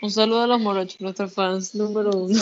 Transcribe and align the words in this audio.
Un 0.00 0.10
saludo 0.10 0.42
a 0.42 0.46
los 0.46 0.60
morochos, 0.60 1.00
nuestros 1.00 1.32
fans 1.32 1.74
número 1.74 2.10
uno. 2.10 2.40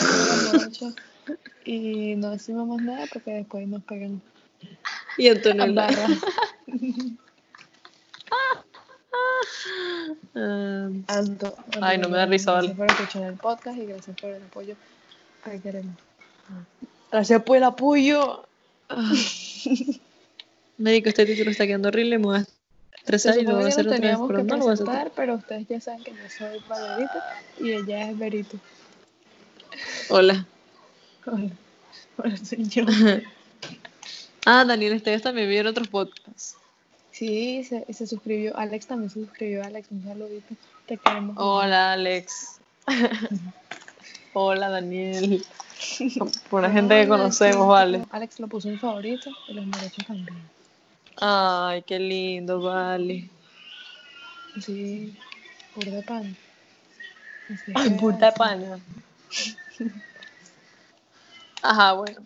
Y 1.64 2.14
no 2.16 2.30
decimos 2.30 2.68
más 2.68 2.82
nada 2.82 3.06
porque 3.12 3.32
después 3.32 3.66
nos 3.66 3.82
pegan. 3.82 4.20
Y 5.18 5.28
Antonella. 5.28 5.72
Barra. 5.72 6.06
Ah, 10.34 10.88
Anto, 11.08 11.56
Ay, 11.80 11.98
no 11.98 12.08
me 12.08 12.18
da 12.18 12.26
risa, 12.26 12.52
vale. 12.52 12.68
Gracias 12.68 12.76
por 12.76 12.90
escuchar 12.90 13.22
el 13.32 13.38
podcast 13.38 13.78
y 13.78 13.86
gracias 13.86 14.16
por 14.20 14.30
el 14.30 14.42
apoyo. 14.42 14.76
Ahí 15.44 15.58
queremos. 15.60 15.96
Gracias 17.10 17.42
por 17.42 17.56
el 17.56 17.64
apoyo. 17.64 18.46
Médico, 20.78 21.08
este 21.08 21.24
título 21.26 21.50
está 21.50 21.66
quedando 21.66 21.88
horrible. 21.88 22.18
Me 22.18 22.24
voy 22.24 22.36
a 22.36 22.40
Se 23.06 23.16
estresar 23.16 23.38
y 23.38 23.46
lo 23.46 23.56
voy 23.56 23.64
a 23.66 23.70
supone 23.70 23.70
que 23.70 23.72
hacer 23.72 23.86
otra 23.86 23.98
vez, 23.98 24.18
pero 24.26 24.44
no 24.44 24.56
lo 24.56 24.64
voy 24.64 24.70
a 24.70 25.00
hacer. 25.00 25.12
pero 25.14 25.34
ustedes 25.34 25.68
ya 25.68 25.80
saben 25.80 26.02
que 26.02 26.10
yo 26.10 26.28
soy 26.36 26.60
Valerito 26.68 27.18
y 27.60 27.70
ella 27.72 28.10
es 28.10 28.18
Verito. 28.18 28.56
Hola. 30.08 30.44
Hola. 31.24 31.50
Hola, 32.16 32.36
soy 32.36 32.68
yo. 32.68 32.84
Ah, 34.48 34.64
Daniel 34.64 34.92
Esteves 34.92 35.22
también 35.22 35.48
vieron 35.48 35.72
otros 35.72 35.88
podcasts. 35.88 36.56
Sí, 37.10 37.64
se, 37.64 37.84
se 37.92 38.06
suscribió. 38.06 38.56
Alex 38.56 38.86
también 38.86 39.10
se 39.10 39.18
suscribió. 39.18 39.64
Alex, 39.64 39.88
un 39.90 40.04
saludito. 40.04 40.54
Te 40.86 40.98
queremos. 40.98 41.34
Hola, 41.36 41.94
Alex. 41.94 42.60
Hola, 44.34 44.68
Daniel. 44.68 45.44
Por 46.50 46.62
la 46.62 46.70
gente 46.70 47.02
que 47.02 47.08
conocemos, 47.08 47.66
vale. 47.66 48.06
Alex 48.10 48.38
lo 48.38 48.46
puso 48.46 48.68
en 48.68 48.78
favorito 48.78 49.30
y 49.48 49.54
los 49.54 49.68
derechos 49.68 50.06
también. 50.06 50.55
Ay, 51.16 51.82
qué 51.82 51.98
lindo, 51.98 52.60
vale. 52.60 53.28
Sí, 54.60 55.14
pur 55.74 55.84
de 55.84 56.02
pan. 56.02 56.36
Así 57.52 57.72
Ay, 57.74 57.90
que, 57.90 57.96
puta 57.96 58.32
pana. 58.34 58.78
Ajá, 61.62 61.92
bueno. 61.94 62.22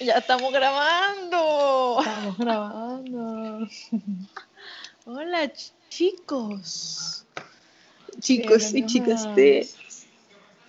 Ya 0.00 0.14
estamos 0.14 0.52
grabando. 0.52 1.98
Estamos 2.00 2.38
grabando. 2.38 3.68
Hola, 5.06 5.44
ch- 5.52 5.72
chicos. 5.88 7.24
Chicos 8.20 8.74
y 8.74 8.86
chicas 8.86 9.34
de 9.34 9.68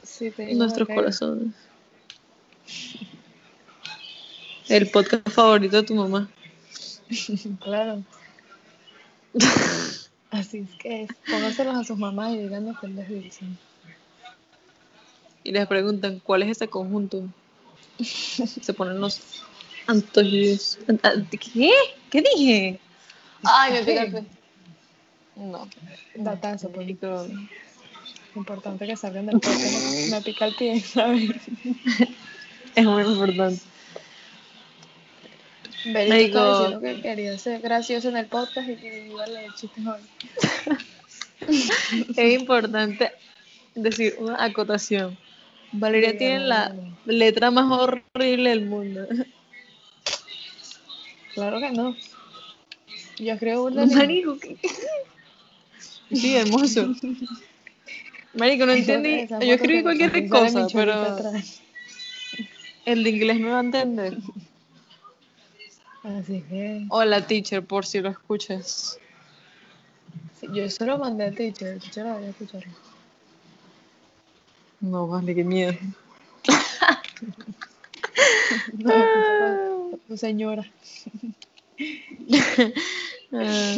Sí, 0.04 0.32
nuestros 0.54 0.88
corazones. 0.88 1.54
El 4.68 4.90
podcast 4.90 5.30
favorito 5.30 5.78
de 5.78 5.84
tu 5.84 5.96
mamá. 5.96 6.30
Claro. 7.62 8.04
Así 10.32 10.60
es 10.60 10.70
que 10.80 11.08
pónganselos 11.30 11.76
a 11.76 11.84
sus 11.84 11.98
mamás 11.98 12.34
y 12.34 12.40
díganles 12.40 12.78
que 12.80 12.88
les 12.88 13.08
dicen. 13.10 13.58
Y 15.44 15.52
les 15.52 15.68
preguntan, 15.68 16.20
¿cuál 16.20 16.44
es 16.44 16.50
ese 16.50 16.68
conjunto? 16.68 17.24
Se 18.04 18.74
ponen 18.74 19.00
los 19.00 19.22
antojos. 19.88 20.80
¿Qué? 21.54 21.72
¿Qué 22.10 22.22
dije? 22.22 22.80
Ay, 23.44 23.74
me 23.74 23.84
pica 23.84 24.04
el 24.04 24.12
pie. 24.12 24.24
No. 25.36 25.68
Datazo, 26.16 26.70
pues. 26.70 26.88
Marico. 26.88 27.28
Importante 28.36 28.88
que 28.88 28.98
salgan 28.98 29.28
del 29.28 29.40
podcast. 29.40 29.62
Me, 30.12 30.18
me 30.18 30.22
pica 30.22 30.46
el 30.46 30.56
pie, 30.56 30.82
¿sabes? 30.82 31.32
Es 32.76 32.86
muy 32.86 33.04
importante. 33.04 33.62
Marico. 35.86 36.26
estaba 36.26 36.60
diciendo 36.60 36.82
que 36.82 37.02
quería 37.02 37.38
ser 37.38 37.62
gracioso 37.62 38.10
en 38.10 38.18
el 38.18 38.26
podcast 38.26 38.70
y 38.70 38.76
que 38.76 39.08
iba 39.08 39.24
a 39.24 39.28
leer 39.28 39.54
chistes 39.54 39.84
hoy. 39.88 41.58
Es 42.18 42.40
importante 42.40 43.12
decir 43.76 44.16
una 44.20 44.44
acotación. 44.44 45.18
Valeria 45.72 46.18
tiene 46.18 46.40
la 46.40 46.76
letra 47.06 47.52
más 47.52 47.72
horrible 47.72 48.50
del 48.50 48.66
mundo. 48.66 49.08
Claro 51.34 51.60
que 51.60 51.72
no. 51.72 51.96
Yo 53.18 53.34
escribo 53.34 53.64
burda 53.64 53.86
Marico, 53.94 54.38
¿qué? 54.40 54.58
Sí, 56.12 56.36
hermoso. 56.36 56.94
Marico, 58.34 58.66
no 58.66 58.72
entendí. 58.72 59.28
Yo 59.28 59.54
escribí 59.54 59.84
cualquier 59.84 60.30
cosa, 60.30 60.68
pero 60.74 61.32
el 62.86 63.04
de 63.04 63.10
inglés 63.10 63.40
me 63.40 63.50
va 63.50 63.58
a 63.58 63.64
entender. 63.64 64.18
Así 66.06 66.42
que 66.44 66.86
Hola, 66.90 67.26
teacher, 67.26 67.66
por 67.66 67.86
si 67.86 68.00
lo 68.00 68.10
escuchas. 68.10 69.00
sí, 70.40 70.48
yo 70.54 70.64
eso 70.64 70.86
lo 70.86 71.00
mandé 71.00 71.26
al 71.26 71.36
teacher, 71.36 71.70
el 71.70 71.80
teacher 71.80 72.04
lo 72.04 72.10
debería 72.12 72.30
escucharlo. 72.30 72.72
No, 74.82 75.08
vale, 75.08 75.34
qué 75.36 75.44
miedo. 75.44 75.74
No, 78.78 78.92
escúchalo, 78.94 80.00
tu 80.08 80.18
señora. 80.18 80.66
Ah, 83.34 83.76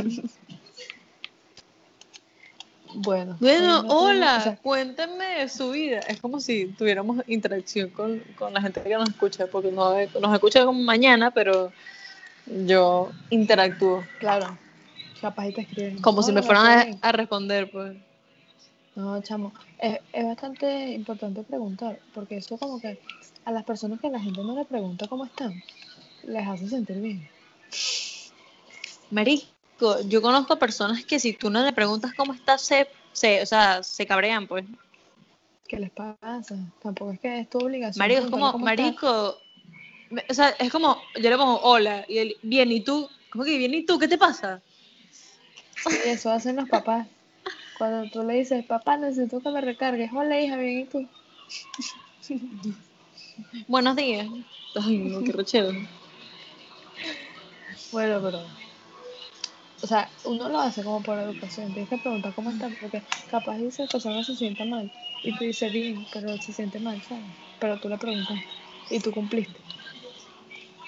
Bueno. 2.94 3.38
Bueno, 3.40 3.68
no 3.68 3.82
tenemos- 3.82 3.94
hola, 3.96 4.42
sea, 4.44 4.58
cuéntenme 4.58 5.26
de 5.40 5.50
su 5.50 5.72
vida. 5.72 6.00
Es 6.02 6.20
como 6.20 6.40
si 6.40 6.68
tuviéramos 6.68 7.24
interacción 7.28 7.90
con, 7.90 8.20
con 8.38 8.54
la 8.54 8.62
gente 8.62 8.82
que 8.84 8.94
nos 8.94 9.10
escucha, 9.10 9.48
porque 9.48 9.72
no, 9.72 9.94
nos 10.20 10.34
escucha 10.34 10.66
como 10.66 10.82
mañana, 10.84 11.32
pero 11.32 11.72
yo 12.66 13.12
interactúo. 13.30 14.04
claro. 14.20 14.58
Capaz 15.22 15.48
y 15.48 15.52
te 15.54 15.62
escriben. 15.62 16.00
Como 16.02 16.22
si 16.22 16.32
me 16.32 16.42
"Hola, 16.42 16.46
fueran 16.46 16.66
Rafael". 16.66 17.00
a, 17.02 17.08
a 17.10 17.12
responder, 17.12 17.72
pues. 17.72 17.98
No, 18.96 19.22
chamo. 19.22 19.52
Es, 19.80 20.00
es 20.14 20.26
bastante 20.26 20.92
importante 20.92 21.44
preguntar, 21.44 22.00
porque 22.14 22.38
eso 22.38 22.58
como 22.58 22.80
que 22.80 23.00
a 23.46 23.52
las 23.52 23.64
personas 23.64 24.00
que 24.00 24.10
la 24.10 24.20
gente 24.20 24.42
no 24.44 24.56
le 24.56 24.66
pregunta 24.66 25.08
cómo 25.08 25.26
están, 25.26 25.54
les 26.24 26.48
hace 26.48 26.68
sentir 26.70 26.98
bien. 27.00 27.28
Marico, 29.10 30.02
yo 30.08 30.22
conozco 30.22 30.58
personas 30.60 31.06
que 31.06 31.20
si 31.20 31.34
tú 31.34 31.50
no 31.50 31.64
le 31.64 31.74
preguntas 31.74 32.14
cómo 32.16 32.34
estás, 32.34 32.62
se, 32.62 32.88
se, 33.14 33.42
o 33.42 33.46
sea, 33.46 33.82
se 33.84 34.06
cabrean, 34.06 34.48
pues. 34.48 34.66
¿Qué 35.68 35.80
les 35.80 35.92
pasa? 35.92 36.56
Tampoco 36.82 37.12
es 37.12 37.20
que 37.20 37.40
es 37.40 37.50
tu 37.50 37.60
obligación. 37.60 38.00
Marico, 38.00 38.26
es 38.26 38.30
como, 38.32 38.58
marico, 38.60 39.38
o 40.30 40.34
sea, 40.34 40.50
es 40.50 40.72
como, 40.72 41.04
yo 41.16 41.30
le 41.30 41.38
pongo 41.38 41.60
hola, 41.62 42.06
y 42.08 42.18
él, 42.20 42.38
bien, 42.42 42.72
¿y 42.72 42.82
tú? 42.82 43.10
¿Cómo 43.30 43.44
que 43.44 43.58
bien, 43.58 43.74
¿y 43.74 43.86
tú? 43.86 44.00
¿Qué 44.00 44.08
te 44.08 44.18
pasa? 44.18 44.62
Sí, 45.10 45.96
eso 46.06 46.32
hacen 46.32 46.56
los 46.56 46.70
papás. 46.70 47.08
Cuando 47.78 48.10
tú 48.10 48.24
le 48.24 48.36
dices, 48.36 48.66
papá, 48.66 48.98
necesito 48.98 49.42
que 49.42 49.50
me 49.52 49.62
recargues. 49.62 50.12
Hola, 50.14 50.40
hija, 50.40 50.58
bien, 50.58 50.80
¿y 50.80 50.86
tú? 50.86 51.08
Buenos 53.68 53.96
días. 53.96 54.28
Ay, 54.76 54.98
no, 54.98 55.24
qué 55.24 55.32
rechero. 55.32 55.72
Bueno, 57.92 58.20
pero. 58.22 58.42
O 59.82 59.88
sea, 59.88 60.10
uno 60.26 60.50
lo 60.50 60.60
hace 60.60 60.84
como 60.84 61.04
por 61.04 61.20
educación. 61.20 61.72
Tienes 61.74 61.90
que 61.90 61.98
preguntar 61.98 62.34
cómo 62.34 62.50
está, 62.50 62.70
porque 62.82 63.04
capaz 63.30 63.60
esa 63.60 63.86
persona 63.86 64.24
se 64.24 64.36
siente 64.36 64.66
mal. 64.66 64.90
Y 65.24 65.32
tú 65.34 65.44
dices 65.44 65.72
bien, 65.72 66.06
pero 66.12 66.42
se 66.42 66.52
siente 66.54 66.80
mal, 66.80 67.02
¿sabes? 67.04 67.24
Pero 67.60 67.80
tú 67.80 67.90
le 67.90 67.98
preguntas 67.98 68.40
y 68.90 69.00
tú 69.00 69.12
cumpliste. 69.12 69.60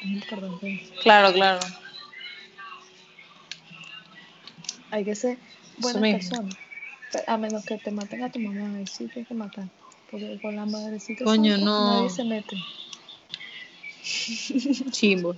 Es 0.02 0.08
importante 0.08 0.68
eso. 0.68 0.94
Claro, 1.02 1.34
claro. 1.34 1.60
Hay 4.92 5.04
que 5.06 5.16
ser 5.16 5.38
buenas 5.78 6.02
personas. 6.12 6.58
Pe- 7.12 7.24
A 7.28 7.38
menos 7.38 7.66
que 7.66 7.78
te 7.78 7.92
maten 7.92 8.24
a 8.24 8.32
tu 8.32 8.40
mamá, 8.40 8.78
ahí 8.78 8.88
sí 8.88 9.08
tienes 9.08 9.28
que 9.28 9.34
matar. 9.34 9.66
Porque 10.10 10.40
con 10.42 10.56
la 10.56 10.66
madrecita 10.66 11.24
Coño, 11.26 11.58
santa 11.58 11.66
no. 11.66 11.86
nadie 11.86 12.10
se 12.10 12.24
mete. 12.24 12.58
Chimbo. 14.92 15.36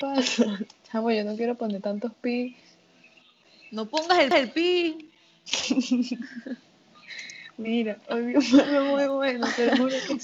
Pasa. 0.00 0.58
Chamo, 0.90 1.10
yo 1.10 1.24
no 1.24 1.36
quiero 1.36 1.54
poner 1.56 1.82
tantos 1.82 2.12
pi. 2.20 2.54
No 3.70 3.86
pongas 3.86 4.18
el, 4.20 4.32
el 4.32 4.50
pi. 4.50 5.10
Mira, 7.58 7.98
hoy 8.10 8.22
vi 8.26 8.34
un 8.36 8.86
muy 8.92 9.06
bueno. 9.08 9.46
te 9.56 9.70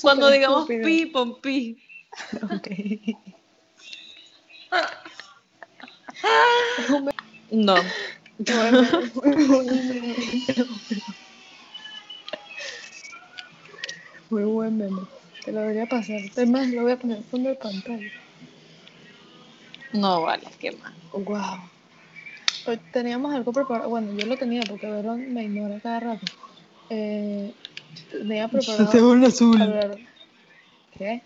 Cuando 0.02 0.30
digamos 0.30 0.62
estúpido. 0.62 0.84
pi, 0.84 1.06
pon 1.06 1.40
pi. 1.40 1.76
Ok. 2.42 2.68
No. 7.50 7.74
muy 14.30 14.44
buen 14.44 14.78
meme. 14.78 15.02
Te 15.44 15.52
lo 15.52 15.60
debería 15.60 15.86
pasar. 15.86 16.16
Es 16.16 16.48
más, 16.48 16.68
lo 16.68 16.82
voy 16.82 16.92
a 16.92 16.98
poner 16.98 17.18
en 17.18 17.24
fondo 17.24 17.50
de 17.50 17.56
pantalla. 17.56 18.10
No, 19.92 20.22
vale, 20.22 20.44
qué 20.58 20.72
mal. 20.72 20.94
Wow. 21.12 21.68
Hoy 22.66 22.80
teníamos 22.92 23.34
algo 23.34 23.52
preparado. 23.52 23.90
Bueno, 23.90 24.12
yo 24.14 24.24
lo 24.24 24.38
tenía 24.38 24.62
porque 24.66 24.86
Verón 24.86 25.34
me 25.34 25.44
ignora 25.44 25.78
cada 25.80 26.00
rato. 26.00 26.26
Eh, 26.88 27.52
tenía 28.10 28.48
preparado 28.50 29.08
van 29.08 29.24
azul. 29.24 29.60
¿Qué? 30.96 31.22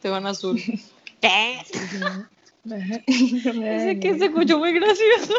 Te 0.00 0.08
van 0.08 0.26
azul. 0.26 0.62
Ese 2.64 4.00
que 4.00 4.18
se 4.18 4.26
escuchó 4.26 4.58
muy 4.58 4.72
gracioso. 4.72 5.34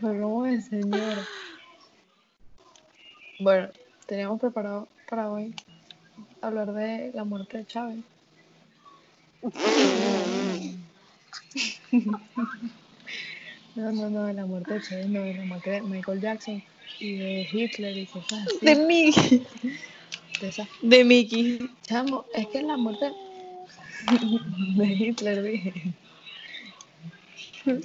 Como 0.00 0.44
de 0.44 0.60
señora. 0.60 1.26
Bueno, 3.40 3.68
teníamos 4.06 4.40
preparado 4.40 4.88
para 5.08 5.30
hoy 5.30 5.54
hablar 6.40 6.72
de 6.72 7.12
la 7.14 7.24
muerte 7.24 7.58
de 7.58 7.66
Chávez. 7.66 7.98
No, 13.74 13.90
no, 13.90 14.10
no, 14.10 14.24
de 14.26 14.34
la 14.34 14.44
muerte 14.46 14.74
de 14.74 14.82
Chávez, 14.82 15.08
no, 15.08 15.22
de 15.22 15.34
la 15.34 15.44
muerte 15.44 15.70
de 15.70 15.82
Michael 15.82 16.20
Jackson 16.20 16.62
y 17.00 17.16
de 17.16 17.48
Hitler 17.50 17.96
y 17.96 18.06
cosas 18.06 18.46
así. 18.46 18.58
De 18.60 18.76
Mickey. 18.76 19.46
de. 20.40 20.68
De 20.82 21.04
Mickey. 21.04 21.70
Chamo, 21.82 22.26
es 22.34 22.46
que 22.48 22.62
la 22.62 22.76
muerte 22.76 23.12
de 24.76 24.86
Hitler, 24.86 25.42
dije. 25.42 25.94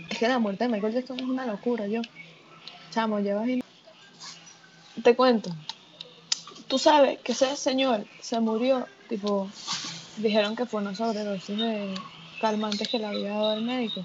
Es 0.10 0.18
que 0.18 0.28
la 0.28 0.40
muerte 0.40 0.64
de 0.64 0.72
Michael 0.72 0.94
Jackson 0.94 1.20
es 1.20 1.26
una 1.26 1.46
locura, 1.46 1.88
yo. 1.88 2.02
Chamo, 2.92 3.20
llevas 3.20 3.48
y... 3.48 3.64
Te 5.04 5.16
cuento. 5.16 5.52
Tú 6.68 6.80
sabes 6.80 7.20
que 7.20 7.34
ese 7.34 7.56
señor 7.56 8.06
se 8.20 8.40
murió, 8.40 8.88
tipo, 9.08 9.50
dijeron 10.18 10.56
que 10.56 10.66
fue 10.66 10.82
una 10.82 10.96
sobredosis 10.96 11.58
de 11.58 11.94
calmantes 12.42 12.88
que 12.88 13.00
le 13.00 13.06
había 13.06 13.30
dado 13.30 13.54
el 13.54 13.64
médico. 13.64 14.04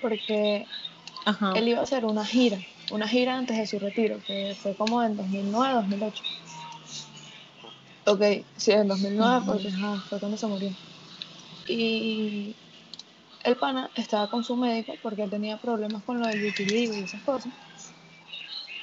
Porque 0.00 0.66
Ajá. 1.26 1.52
él 1.54 1.68
iba 1.68 1.80
a 1.80 1.84
hacer 1.84 2.04
una 2.04 2.24
gira, 2.24 2.58
una 2.90 3.06
gira 3.06 3.36
antes 3.36 3.56
de 3.56 3.66
su 3.66 3.78
retiro, 3.78 4.18
que 4.26 4.56
fue 4.60 4.74
como 4.74 5.02
en 5.02 5.16
2009, 5.16 5.74
2008. 5.74 6.22
Ok, 8.06 8.22
sí, 8.56 8.72
en 8.72 8.88
2009, 8.88 9.44
porque 9.46 9.70
fue 10.08 10.18
cuando 10.18 10.36
se 10.36 10.46
murió. 10.46 10.70
Y 11.68 12.54
el 13.44 13.56
pana 13.56 13.90
estaba 13.94 14.30
con 14.30 14.44
su 14.44 14.56
médico 14.56 14.94
porque 15.02 15.22
él 15.22 15.30
tenía 15.30 15.56
problemas 15.56 16.02
con 16.02 16.20
lo 16.20 16.26
del 16.26 16.40
vitiligo 16.40 16.94
y 16.94 17.00
esas 17.00 17.22
cosas. 17.22 17.52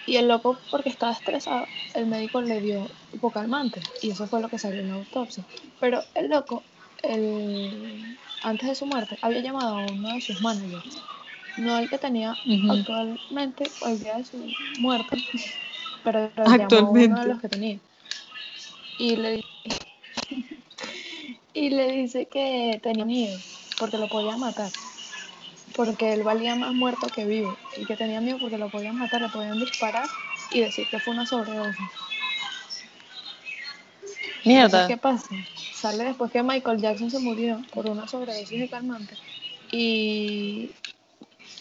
Y 0.06 0.18
el 0.18 0.28
loco, 0.28 0.58
porque 0.72 0.90
estaba 0.90 1.12
estresado, 1.12 1.66
el 1.94 2.08
médico 2.08 2.42
le 2.42 2.62
dio 2.62 2.90
hipocalmante 3.14 3.80
y 4.02 4.10
eso 4.10 4.28
fue 4.28 4.42
lo 4.42 4.50
que 4.50 4.58
salió 4.58 4.80
en 4.82 4.90
la 4.90 4.96
autopsia. 4.96 5.44
Pero 5.80 6.02
el 6.16 6.30
loco, 6.30 6.64
el, 7.04 8.18
antes 8.42 8.70
de 8.70 8.76
su 8.76 8.86
muerte, 8.86 9.18
había 9.22 9.42
llamado 9.42 9.78
a 9.78 9.86
uno 9.86 10.14
de 10.14 10.22
sus 10.22 10.42
managers, 10.42 10.98
no 11.58 11.78
el 11.78 11.90
que 11.90 12.00
tenía 12.00 12.36
actualmente 12.70 13.70
o 13.82 13.88
el 13.88 14.00
día 14.00 14.18
de 14.18 14.26
su 14.26 14.38
muerte, 14.80 15.18
pero 16.04 16.32
llamó 16.36 16.78
a 16.78 16.90
uno 16.90 17.22
de 17.22 17.28
los 17.28 17.42
que 17.42 17.50
tenía. 17.50 17.80
Y 18.98 19.16
le, 19.16 19.46
y 21.60 21.70
le 21.72 21.92
dice 21.92 22.26
que 22.26 22.80
tenía 22.82 23.04
miedo 23.04 23.38
porque 23.78 23.98
lo 23.98 24.08
podía 24.08 24.38
matar. 24.38 24.72
Porque 25.76 26.14
él 26.14 26.24
valía 26.24 26.56
más 26.56 26.74
muerto 26.74 27.08
que 27.08 27.26
vivo. 27.26 27.58
Y 27.76 27.86
que 27.86 27.98
tenía 27.98 28.22
miedo 28.22 28.38
porque 28.40 28.58
lo 28.58 28.70
podían 28.70 28.98
matar, 28.98 29.22
le 29.22 29.28
podían 29.28 29.60
disparar 29.60 30.08
y 30.52 30.62
decir 30.62 30.88
que 30.90 31.00
fue 31.00 31.14
una 31.14 31.26
sobredosis. 31.26 31.86
Mierda. 34.46 34.66
Entonces, 34.66 34.88
¿qué 34.88 34.98
pasa? 34.98 35.28
Sale 35.74 36.06
después 36.06 36.32
que 36.32 36.44
Michael 36.44 36.80
Jackson 36.80 37.12
se 37.12 37.20
murió 37.20 37.62
por 37.74 37.90
una 37.90 38.08
sobredosis 38.08 38.58
de 38.58 38.70
calmante. 38.70 39.16
Y 39.72 40.72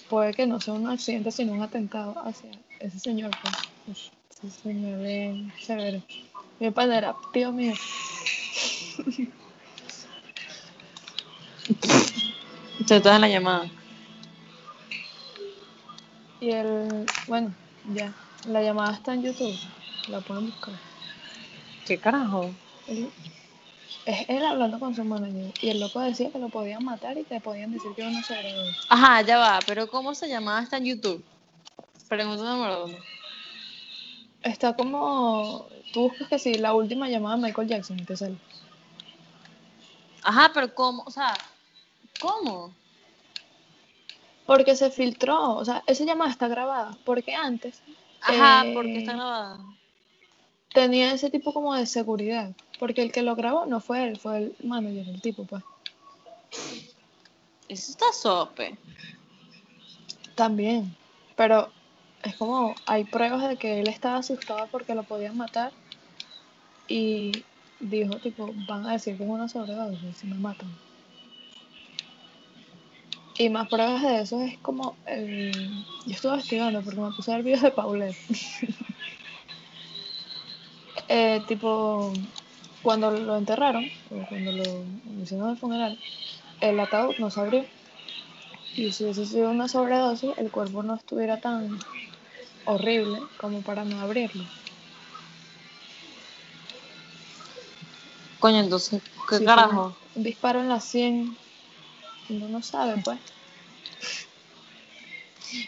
puede 0.08 0.32
que 0.32 0.46
no 0.46 0.60
sea 0.60 0.74
un 0.74 0.88
accidente, 0.88 1.32
sino 1.32 1.54
un 1.54 1.62
atentado 1.62 2.14
hacia 2.24 2.50
ese 2.78 3.00
señor. 3.00 3.32
Pues. 3.84 4.12
Ese 4.44 4.60
señor 4.62 5.02
bien 5.02 5.52
severo. 5.60 6.00
Mi 6.60 6.70
padre 6.70 6.98
era 6.98 7.16
tío 7.32 7.50
mío. 7.50 7.74
Se 12.86 12.96
está 12.96 13.16
en 13.16 13.20
la 13.22 13.28
llamada. 13.28 13.70
Y 16.40 16.50
el, 16.50 17.06
bueno, 17.26 17.52
ya. 17.94 18.12
La 18.46 18.62
llamada 18.62 18.94
está 18.94 19.14
en 19.14 19.22
YouTube. 19.24 19.56
La 20.08 20.20
pueden 20.20 20.46
buscar. 20.46 20.74
¿Qué 21.86 21.98
carajo? 21.98 22.50
Él- 22.86 23.10
es 24.06 24.28
él 24.28 24.44
hablando 24.44 24.78
con 24.78 24.94
su 24.94 25.04
manager. 25.04 25.52
Y 25.60 25.68
el 25.68 25.80
loco 25.80 26.00
decía 26.00 26.30
que 26.30 26.38
lo 26.38 26.48
podían 26.48 26.84
matar 26.84 27.18
y 27.18 27.24
que 27.24 27.40
podían 27.40 27.72
decir 27.72 27.90
que 27.94 28.02
era 28.02 28.10
una 28.10 28.22
sobredosis. 28.22 28.76
Ajá, 28.88 29.22
ya 29.22 29.36
va. 29.38 29.58
Pero 29.66 29.88
¿cómo 29.88 30.14
se 30.14 30.28
llamaba? 30.28 30.62
Está 30.62 30.78
en 30.78 30.84
YouTube. 30.86 31.24
Pregunta 32.08 32.42
número 32.42 32.84
uno. 32.86 32.96
Está 34.42 34.74
como. 34.74 35.66
Tú 35.92 36.08
buscas 36.08 36.28
que 36.28 36.38
sí, 36.38 36.54
la 36.54 36.72
última 36.72 37.08
llamada 37.08 37.36
de 37.36 37.42
Michael 37.42 37.68
Jackson 37.68 38.04
te 38.06 38.16
sale. 38.16 38.36
Ajá, 40.22 40.50
pero 40.54 40.74
¿cómo? 40.74 41.02
O 41.04 41.10
sea, 41.10 41.34
¿cómo? 42.20 42.72
Porque 44.46 44.76
se 44.76 44.90
filtró. 44.90 45.56
O 45.56 45.64
sea, 45.64 45.82
esa 45.86 46.04
llamada 46.04 46.30
está 46.30 46.48
grabada. 46.48 46.96
Porque 47.04 47.34
antes. 47.34 47.82
Ajá, 48.20 48.66
eh, 48.66 48.72
porque 48.74 48.98
está 48.98 49.12
grabada. 49.12 49.58
Tenía 50.72 51.12
ese 51.12 51.30
tipo 51.30 51.52
como 51.52 51.74
de 51.74 51.84
seguridad. 51.84 52.52
Porque 52.78 53.02
el 53.02 53.12
que 53.12 53.22
lo 53.22 53.36
grabó 53.36 53.66
no 53.66 53.80
fue 53.80 54.08
él, 54.08 54.18
fue 54.18 54.38
el 54.38 54.56
manager, 54.62 55.08
el 55.08 55.20
tipo, 55.20 55.44
pues. 55.44 55.62
Eso 57.68 57.90
está 57.90 58.06
sope. 58.12 58.78
También. 60.34 60.96
Pero 61.36 61.68
es 62.22 62.34
como. 62.36 62.74
Hay 62.86 63.04
pruebas 63.04 63.46
de 63.48 63.56
que 63.56 63.80
él 63.80 63.88
estaba 63.88 64.16
asustado 64.16 64.66
porque 64.68 64.94
lo 64.94 65.02
podían 65.02 65.36
matar. 65.36 65.72
Y 66.88 67.44
dijo, 67.80 68.16
tipo, 68.16 68.50
van 68.66 68.86
a 68.86 68.92
decir 68.92 69.18
que 69.18 69.24
es 69.24 69.28
una 69.28 69.48
sobredosis 69.48 70.16
si 70.16 70.26
me 70.26 70.36
matan. 70.36 70.87
Y 73.38 73.48
más 73.50 73.68
pruebas 73.68 74.02
de 74.02 74.20
eso 74.20 74.40
es 74.42 74.58
como 74.58 74.96
el... 75.06 75.52
Yo 76.06 76.12
estuve 76.12 76.32
investigando 76.32 76.82
porque 76.82 77.00
me 77.00 77.12
puse 77.12 77.32
a 77.32 77.36
ver 77.36 77.44
videos 77.44 77.62
de 77.62 77.70
Paulette. 77.70 78.16
Eh, 81.10 81.42
tipo, 81.48 82.12
cuando 82.82 83.10
lo 83.10 83.38
enterraron, 83.38 83.86
o 84.10 84.26
cuando 84.28 84.52
lo 84.52 84.84
hicieron 85.22 85.48
el 85.48 85.56
funeral, 85.56 85.98
el 86.60 86.78
ataúd 86.78 87.16
no 87.18 87.30
se 87.30 87.40
abrió. 87.40 87.64
Y 88.76 88.92
si 88.92 89.04
hubiese 89.04 89.24
sido 89.24 89.50
una 89.50 89.68
sobredosis, 89.68 90.36
el 90.36 90.50
cuerpo 90.50 90.82
no 90.82 90.96
estuviera 90.96 91.40
tan 91.40 91.78
horrible 92.66 93.22
como 93.38 93.62
para 93.62 93.86
no 93.86 93.98
abrirlo. 94.00 94.44
Coño, 98.38 98.58
entonces, 98.58 99.02
¿qué 99.28 99.38
Si 99.38 99.44
carajo? 99.46 99.96
Un 100.14 100.22
disparo 100.22 100.60
en 100.60 100.68
la 100.68 100.80
100, 100.80 101.36
uno 102.30 102.48
no 102.48 102.62
sabe, 102.62 103.00
pues. 103.02 103.18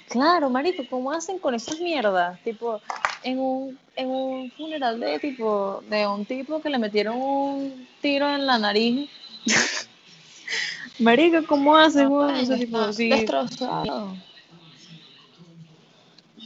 Claro, 0.09 0.51
marico, 0.51 0.83
¿cómo 0.89 1.11
hacen 1.11 1.39
con 1.39 1.55
esas 1.55 1.81
mierdas? 1.81 2.39
Tipo, 2.43 2.81
en 3.23 3.39
un, 3.39 3.79
en 3.97 4.09
un 4.09 4.51
funeral 4.53 5.01
de 5.01 5.19
tipo, 5.19 5.83
de 5.89 6.07
un 6.07 6.25
tipo 6.27 6.61
que 6.61 6.69
le 6.69 6.79
metieron 6.79 7.17
un 7.17 7.89
tiro 8.01 8.29
en 8.35 8.47
la 8.47 8.59
nariz. 8.59 9.09
marico, 10.99 11.47
¿cómo 11.47 11.77
hacen 11.77 12.05
No, 12.05 12.27
pues, 12.27 12.43
Eso, 12.43 12.57
tipo, 12.57 12.81
está 12.81 12.93
si, 12.93 13.09
destrozado. 13.09 14.17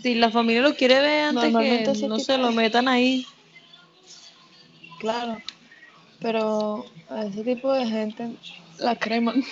si 0.00 0.14
la 0.14 0.30
familia 0.30 0.62
lo 0.62 0.76
quiere 0.76 1.00
ver 1.00 1.24
antes 1.24 1.44
que 2.00 2.08
no 2.08 2.16
tipo 2.16 2.24
se 2.24 2.38
lo 2.38 2.52
metan 2.52 2.86
ahí. 2.86 3.26
Claro. 5.00 5.38
Pero 6.20 6.86
a 7.10 7.24
ese 7.26 7.42
tipo 7.42 7.72
de 7.72 7.86
gente 7.86 8.30
la 8.78 8.96
creman. 8.96 9.44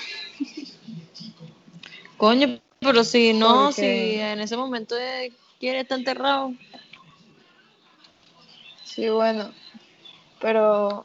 Coño, 2.16 2.58
pero 2.80 3.04
si 3.04 3.32
no, 3.32 3.66
Porque- 3.66 4.14
si 4.14 4.20
en 4.20 4.40
ese 4.40 4.56
momento 4.56 4.94
quiere 5.58 5.80
estar 5.80 5.98
enterrado. 5.98 6.52
Sí, 8.84 9.08
bueno. 9.08 9.50
Pero 10.40 11.04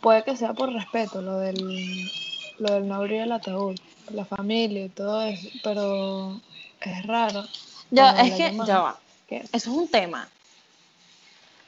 puede 0.00 0.24
que 0.24 0.36
sea 0.36 0.54
por 0.54 0.72
respeto 0.72 1.20
lo 1.20 1.38
del, 1.38 2.10
lo 2.58 2.74
del 2.74 2.88
no 2.88 2.94
abrir 2.96 3.22
el 3.22 3.32
ataúd. 3.32 3.76
La 4.10 4.24
familia 4.24 4.84
y 4.86 4.88
todo 4.88 5.22
eso. 5.22 5.48
Pero 5.62 6.40
es 6.80 7.06
raro. 7.06 7.44
Ya, 7.90 8.10
es 8.22 8.34
que, 8.34 8.56
ya 8.66 8.80
va. 8.80 9.00
¿Qué? 9.28 9.36
Eso 9.52 9.70
es 9.70 9.76
un 9.76 9.88
tema. 9.88 10.28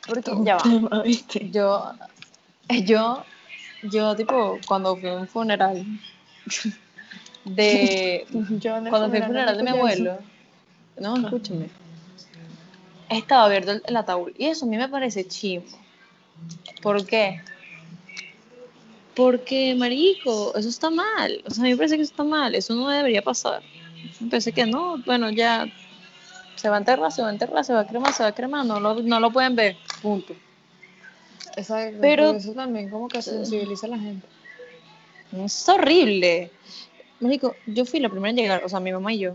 Porque, 0.07 0.31
Un 0.31 0.45
ya 0.45 0.57
va. 0.57 1.05
Yo, 1.53 1.93
yo, 2.85 3.25
yo, 3.91 4.17
tipo, 4.17 4.59
cuando 4.67 4.97
fui 4.97 5.09
a 5.09 5.15
un 5.15 5.29
funeral 5.29 5.85
de. 7.45 8.27
Yo 8.61 8.77
en 8.77 8.87
el 8.87 8.91
cuando 8.91 9.09
fui 9.11 9.19
al 9.19 9.27
funeral 9.27 9.57
de 9.57 9.63
mi 9.63 9.71
abuelo. 9.71 10.19
No, 10.99 11.17
escúchame. 11.17 11.69
Estaba 13.09 13.45
abierto 13.45 13.73
el, 13.73 13.83
el 13.87 13.97
ataúd. 13.97 14.33
Y 14.39 14.47
eso 14.47 14.65
a 14.65 14.69
mí 14.69 14.77
me 14.77 14.89
parece 14.89 15.27
chimbo. 15.27 15.67
¿Por 16.83 17.05
qué? 17.07 17.41
Porque, 19.15 19.75
marico, 19.77 20.55
eso 20.57 20.69
está 20.69 20.91
mal. 20.91 21.43
O 21.47 21.51
sea, 21.51 21.63
a 21.63 21.65
mí 21.65 21.71
me 21.71 21.77
parece 21.77 21.97
que 21.97 22.03
eso 22.03 22.13
está 22.13 22.25
mal. 22.25 22.55
Eso 22.55 22.75
no 22.75 22.89
debería 22.89 23.23
pasar. 23.23 23.63
Parece 24.29 24.53
que 24.53 24.67
no. 24.67 24.99
Bueno, 25.05 25.31
ya 25.31 25.67
se 26.57 26.69
va 26.69 26.77
a 26.77 26.79
enterrar, 26.79 27.13
se 27.13 27.23
va 27.23 27.29
a 27.29 27.33
enterrar, 27.33 27.65
se 27.65 27.73
va 27.73 27.81
a 27.81 27.87
cremar, 27.87 28.13
se 28.13 28.23
va 28.23 28.31
a 28.31 28.35
cremar. 28.35 28.67
No 28.67 28.81
lo, 28.81 29.03
no 29.03 29.21
lo 29.21 29.31
pueden 29.31 29.55
ver. 29.55 29.77
Punto. 30.03 30.35
Exacto, 31.57 31.99
Pero- 32.01 32.31
eso 32.33 32.53
también 32.53 32.91
como 32.91 33.09
que 33.09 33.23
sensibiliza 33.23 33.87
a 33.87 33.91
la 33.91 33.99
gente. 33.99 34.27
Es 35.33 35.69
horrible. 35.69 36.51
Marico, 37.21 37.55
yo 37.67 37.85
fui 37.85 38.01
la 38.01 38.09
primera 38.09 38.31
en 38.31 38.37
llegar, 38.37 38.65
o 38.65 38.69
sea, 38.69 38.81
mi 38.81 38.93
mamá 38.93 39.13
y 39.13 39.21
yo. 39.21 39.35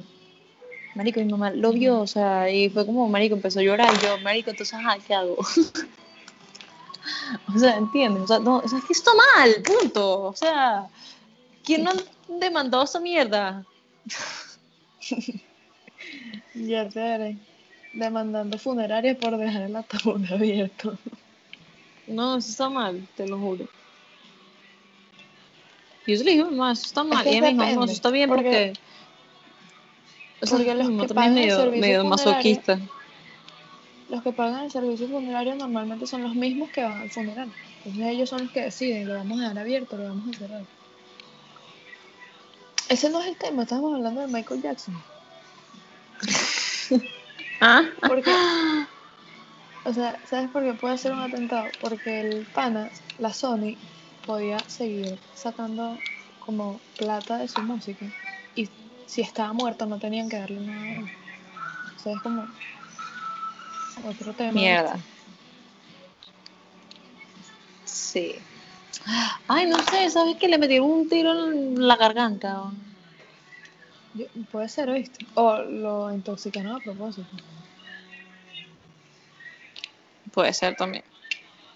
Marico, 0.96 1.20
mi 1.20 1.28
mamá 1.28 1.52
lo 1.52 1.72
vio, 1.72 2.00
o 2.00 2.08
sea, 2.08 2.50
y 2.50 2.70
fue 2.70 2.86
como, 2.86 3.08
Marico, 3.08 3.36
empezó 3.36 3.60
a 3.60 3.64
llorar, 3.64 3.94
y 3.94 4.06
yo, 4.06 4.18
Marico, 4.20 4.50
entonces, 4.50 4.74
ajá, 4.74 4.98
¿qué 5.06 5.14
hago? 5.14 5.38
o 7.56 7.60
sea, 7.60 7.78
¿entiendes? 7.78 8.24
O 8.24 8.28
sea, 8.28 8.40
no, 8.40 8.58
o 8.58 8.68
sea, 8.68 8.80
es 8.80 8.86
que 8.86 8.94
está 8.94 9.12
mal, 9.14 9.56
punto. 9.64 10.24
O 10.24 10.36
sea, 10.36 10.88
¿quién 11.64 11.84
no 11.84 11.92
demandó 12.28 12.84
esa 12.84 13.00
mierda? 13.00 13.64
Ya 16.56 16.90
te 16.90 17.02
haré. 17.02 17.38
Demandando 17.94 18.58
funerarias 18.58 19.18
por 19.18 19.38
dejar 19.38 19.64
el 19.64 19.76
ataúd 19.76 20.24
abierto. 20.32 20.98
No, 22.10 22.38
eso 22.38 22.50
está 22.50 22.70
mal, 22.70 23.08
te 23.16 23.28
lo 23.28 23.38
juro. 23.39 23.66
Y 26.06 26.18
yo 26.18 26.24
le 26.24 26.32
dije, 26.32 26.44
mamá, 26.44 26.72
eso 26.72 26.84
está 26.88 27.04
mal. 27.04 27.24
que 27.24 27.30
y 27.30 27.38
ella 27.38 27.51
me 27.51 27.66
dijo, 27.66 27.80
no, 27.80 27.84
eso 27.86 27.94
está 27.94 28.10
bien 28.10 28.30
porque. 28.30 28.50
porque- 28.50 28.80
o 30.42 30.46
sea, 30.46 30.58
porque 30.58 30.74
los 30.75 30.89
que 31.08 31.13
pagan 31.13 31.30
el 31.30 31.36
medio, 31.36 31.56
servicio 31.58 31.82
medio 31.82 32.04
masoquista. 32.06 32.80
Los 34.10 34.24
que 34.24 34.32
pagan 34.32 34.63
el 34.63 34.72
servicio 34.72 35.08
funerario 35.08 35.56
normalmente 35.56 36.08
son 36.08 36.24
los 36.24 36.34
mismos 36.34 36.70
que 36.72 36.82
van 36.84 37.01
al 37.01 37.10
funeral. 37.12 37.51
Entonces 37.80 38.08
ellos 38.08 38.30
son 38.30 38.44
los 38.44 38.51
que 38.51 38.62
deciden, 38.62 39.08
lo 39.08 39.16
vamos 39.16 39.38
a 39.39 39.42
dejar 39.44 39.60
abierto, 39.60 39.98
lo 39.98 40.04
vamos 40.06 40.36
a 40.36 40.39
cerrar. 40.39 40.63
Ese 42.89 43.10
no 43.12 43.22
es 43.22 43.28
el 43.28 43.36
tema, 43.36 43.63
estamos 43.63 43.94
hablando 43.94 44.22
de 44.22 44.28
Michael 44.28 44.62
Jackson. 44.62 44.96
Ah, 47.62 47.84
Porque, 48.08 48.32
o 49.86 49.94
sea, 49.94 50.20
¿sabes 50.26 50.50
por 50.50 50.64
qué 50.64 50.74
puede 50.74 50.98
ser 50.98 51.14
un 51.14 51.20
atentado? 51.22 51.70
Porque 51.82 52.22
el 52.22 52.46
pana, 52.54 52.90
la 53.18 53.34
Sony, 53.34 53.78
podía 54.26 54.60
seguir 54.68 55.20
sacando 55.34 55.98
como 56.40 56.80
plata 56.98 57.38
de 57.38 57.48
su 57.48 57.62
música. 57.62 58.06
Y 58.56 58.70
si 59.06 59.22
estaba 59.22 59.54
muerto 59.54 59.86
no 59.86 59.98
tenían 60.00 60.30
que 60.30 60.38
darle 60.38 60.60
nada. 60.62 61.02
O 61.96 62.00
sea, 62.00 62.14
es 62.14 62.22
como 62.22 62.46
otro 64.06 64.34
tema. 64.34 64.52
mierda. 64.54 65.00
Sí. 67.86 68.36
Ay, 69.48 69.68
no 69.68 69.78
sé, 69.84 70.10
¿sabes 70.10 70.36
que 70.38 70.48
le 70.48 70.58
metieron 70.58 70.90
un 70.90 71.10
tiro 71.10 71.52
en 71.52 71.88
la 71.88 71.96
garganta? 71.96 72.72
Yo- 74.14 74.26
Puede 74.52 74.68
ser, 74.70 74.90
¿oíste? 74.90 75.26
O 75.36 75.58
lo 75.60 76.12
intoxicaron 76.12 76.76
a 76.76 76.80
propósito. 76.80 77.28
Puede 80.34 80.54
ser 80.54 80.76
también. 80.76 81.04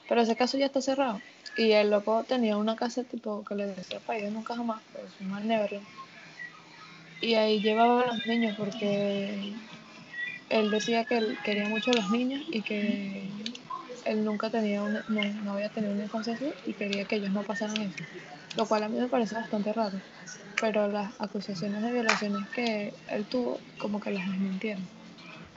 Pero 0.08 0.22
ese 0.22 0.36
caso 0.36 0.58
ya 0.58 0.66
está 0.66 0.82
cerrado. 0.82 1.22
Y 1.56 1.72
el 1.72 1.90
loco 1.90 2.24
tenía 2.24 2.58
una 2.58 2.76
casa 2.76 3.04
tipo 3.04 3.44
que 3.44 3.56
le 3.56 3.68
decía 3.68 4.00
país 4.00 4.32
nunca 4.32 4.56
jamás, 4.56 4.82
pero 4.92 5.10
se 5.10 5.24
llama 5.24 5.40
Neverland. 5.42 5.86
Y 7.22 7.36
ahí 7.36 7.62
llevaba 7.62 8.02
a 8.02 8.08
los 8.08 8.26
niños 8.26 8.56
porque 8.58 9.40
él 10.50 10.72
decía 10.72 11.06
que 11.06 11.18
él 11.18 11.38
quería 11.44 11.68
mucho 11.70 11.92
a 11.92 11.96
los 11.96 12.10
niños 12.10 12.42
y 12.48 12.62
que 12.64 13.30
él 14.06 14.26
nunca 14.26 14.50
tenía 14.50 14.82
una, 14.84 15.04
no, 15.08 15.22
no 15.24 15.54
había 15.54 15.70
tenido 15.70 15.94
una 15.94 16.04
infancia 16.04 16.38
y 16.66 16.74
quería 16.74 17.06
que 17.06 17.16
ellos 17.16 17.32
no 17.32 17.44
pasaran 17.44 17.80
eso. 17.82 17.98
Lo 18.58 18.68
cual 18.68 18.84
a 18.84 18.90
mí 18.90 19.00
me 19.00 19.08
parece 19.08 19.36
bastante 19.36 19.72
raro. 19.74 19.98
Pero 20.60 20.88
las 20.88 21.14
acusaciones 21.20 21.82
de 21.82 21.92
violaciones 21.92 22.48
que 22.50 22.94
él 23.08 23.26
tuvo, 23.26 23.62
como 23.78 24.00
que 24.00 24.12
las 24.12 24.28
desmintieron. 24.28 24.88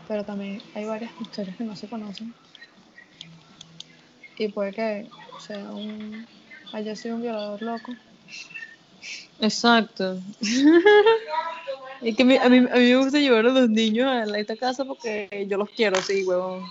Pero 0.06 0.24
también 0.24 0.62
hay 0.74 0.84
varias 0.86 1.12
historias 1.20 1.56
que 1.56 1.64
no 1.64 1.74
se 1.76 1.88
conocen. 1.88 2.32
Y 4.38 4.48
puede 4.48 4.72
que 4.72 5.08
sea 5.38 5.70
un, 5.70 6.26
haya 6.72 6.94
sido 6.94 7.16
un 7.16 7.22
violador 7.22 7.62
loco. 7.62 7.94
Exacto. 9.40 10.20
es 12.02 12.16
que 12.16 12.22
a 12.22 12.26
mí, 12.26 12.36
a, 12.36 12.48
mí, 12.48 12.60
me 12.60 12.96
gusta 12.96 13.18
llevar 13.18 13.46
a 13.46 13.50
los 13.50 13.68
niños 13.68 14.10
a 14.10 14.38
esta 14.38 14.56
casa 14.56 14.84
porque 14.84 15.46
yo 15.48 15.56
los 15.56 15.70
quiero, 15.70 16.00
sí, 16.02 16.24
huevón. 16.24 16.64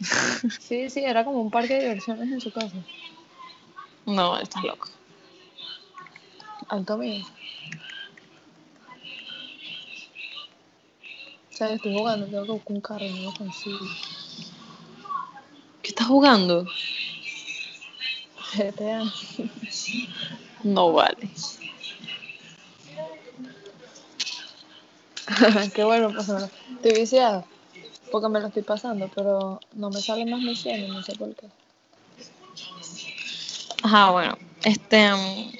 Sí, 0.60 0.90
sí, 0.90 1.04
era 1.04 1.24
como 1.24 1.40
un 1.40 1.50
parque 1.50 1.74
de 1.74 1.80
diversiones 1.80 2.30
en 2.30 2.40
su 2.40 2.52
casa. 2.52 2.76
No, 4.04 4.36
estás 4.38 4.64
loco. 4.64 4.88
Alto 6.68 6.96
mío. 6.98 7.24
O 11.50 11.54
sea, 11.54 11.72
estoy 11.72 11.96
jugando, 11.96 12.26
tengo 12.26 12.44
que 12.46 12.52
buscar 12.52 12.72
un 12.72 12.80
carro, 12.80 13.04
no 13.06 13.22
lo 13.22 13.34
consigo. 13.34 13.78
¿Qué 15.92 15.96
estás 15.96 16.08
jugando? 16.08 16.66
GTA. 18.54 19.04
No 20.64 20.92
vale. 20.92 21.28
Qué 25.74 25.84
bueno, 25.84 26.10
pues 26.14 26.30
ahora. 26.30 26.48
Estoy 26.76 26.92
viciada. 27.00 27.44
Porque 28.10 28.28
me 28.28 28.40
lo 28.40 28.46
estoy 28.46 28.62
pasando, 28.62 29.10
pero 29.12 29.60
no 29.72 29.90
me 29.90 30.00
salen 30.00 30.30
más 30.30 30.40
misiones, 30.40 30.88
no 30.88 31.02
sé 31.02 31.14
por 31.16 31.34
qué. 31.34 31.48
Ajá, 33.82 34.12
bueno. 34.12 34.38
Este. 34.64 35.12
mm, 35.12 35.52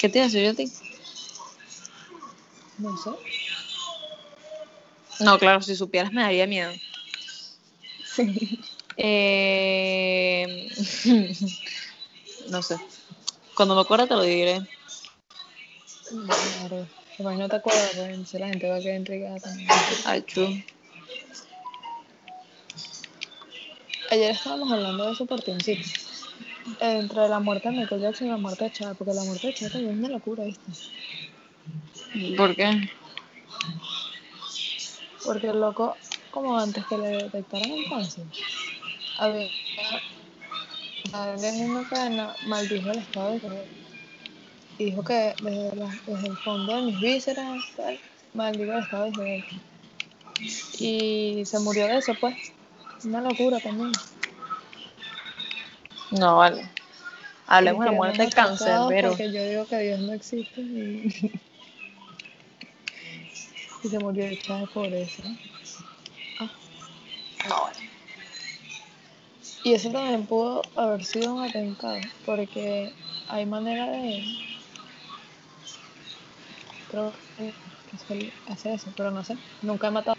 ¿Qué 0.00 0.08
te 0.08 0.18
iba 0.18 0.24
a 0.24 0.28
decir 0.28 0.42
yo 0.42 0.50
a 0.50 0.54
ti? 0.54 0.72
No 2.78 2.96
sé. 2.96 3.10
No, 5.20 5.38
claro, 5.38 5.60
si 5.62 5.76
supieras 5.76 6.12
me 6.12 6.22
daría 6.22 6.46
miedo. 6.48 6.72
Eh, 8.96 10.68
no 12.50 12.62
sé. 12.62 12.76
Cuando 13.54 13.74
me 13.74 13.80
acuerde 13.82 14.06
te 14.06 14.14
lo 14.14 14.22
diré. 14.22 14.60
Claro. 16.08 16.86
Igual 17.18 17.38
no 17.38 17.48
te 17.48 17.56
acuerdas, 17.56 17.92
pues, 17.94 18.08
entonces 18.08 18.40
la 18.40 18.48
gente 18.48 18.68
va 18.68 18.76
a 18.76 18.80
quedar 18.80 18.98
intrigada 18.98 19.40
también. 19.40 19.68
Ay, 20.04 20.20
true. 20.22 20.64
Ayer 24.10 24.30
estábamos 24.32 24.70
hablando 24.70 25.06
de 25.06 25.12
eso 25.12 25.26
por 25.26 25.42
principio. 25.42 25.86
Entre 26.80 27.28
la 27.28 27.40
muerte 27.40 27.70
de 27.70 27.76
Michael 27.76 28.02
Jackson 28.02 28.26
y 28.26 28.30
la 28.30 28.36
muerte 28.36 28.64
de 28.64 28.72
Chad, 28.72 28.96
porque 28.96 29.14
la 29.14 29.24
muerte 29.24 29.46
de 29.46 29.54
Chad 29.54 29.72
también 29.72 29.92
es 29.92 29.98
una 29.98 30.08
locura, 30.10 30.44
¿viste? 30.44 30.72
¿Por 32.36 32.54
qué? 32.54 32.90
Porque 35.24 35.48
el 35.48 35.60
loco, 35.60 35.96
como 36.30 36.58
antes 36.58 36.84
que 36.86 36.98
le 36.98 37.08
detectaran 37.08 37.70
el 37.70 37.88
cáncer, 37.88 38.24
había. 39.18 39.50
en 41.12 41.70
una 41.70 41.88
cadena 41.88 42.34
maldijo 42.46 42.90
el 42.90 42.98
estado 42.98 43.30
de 43.32 43.36
Israel. 43.38 43.68
Y 44.78 44.84
dijo 44.86 45.04
que 45.04 45.34
desde, 45.42 45.76
la- 45.76 46.00
desde 46.06 46.28
el 46.28 46.36
fondo 46.38 46.76
de 46.76 46.82
mis 46.82 47.00
vísceras, 47.00 47.64
tal, 47.76 48.00
maldigo 48.34 48.72
el 48.72 48.80
estado 48.80 49.04
de 49.04 49.10
Israel. 49.10 49.44
Y 50.78 51.44
se 51.46 51.58
murió 51.60 51.86
de 51.88 51.98
eso, 51.98 52.14
pues. 52.20 52.36
Una 53.04 53.20
locura 53.20 53.60
también. 53.60 53.92
No, 56.12 56.36
vale. 56.36 56.68
Hablemos 57.46 57.84
de 57.84 57.90
muerte 57.92 58.22
de 58.24 58.30
cáncer, 58.30 58.80
pero. 58.88 59.10
Porque 59.10 59.32
yo 59.32 59.44
digo 59.44 59.66
que 59.66 59.78
Dios 59.78 60.00
no 60.00 60.12
existe 60.12 60.60
y. 60.60 61.32
y 63.84 63.88
se 63.88 63.98
murió 63.98 64.26
de 64.26 64.38
por 64.72 64.92
eso. 64.92 65.22
No, 67.48 67.62
vale. 67.62 67.85
Y 69.66 69.74
eso 69.74 69.90
también 69.90 70.24
pudo 70.26 70.62
haber 70.76 71.04
sido 71.04 71.34
un 71.34 71.42
atentado, 71.42 71.98
porque 72.24 72.88
hay 73.26 73.46
manera 73.46 73.90
de. 73.90 74.22
Creo 76.88 77.12
que 77.36 77.52
hacer, 78.48 78.74
eso, 78.74 78.92
pero 78.96 79.10
no 79.10 79.24
sé. 79.24 79.36
Nunca 79.62 79.88
he 79.88 79.90
matado. 79.90 80.14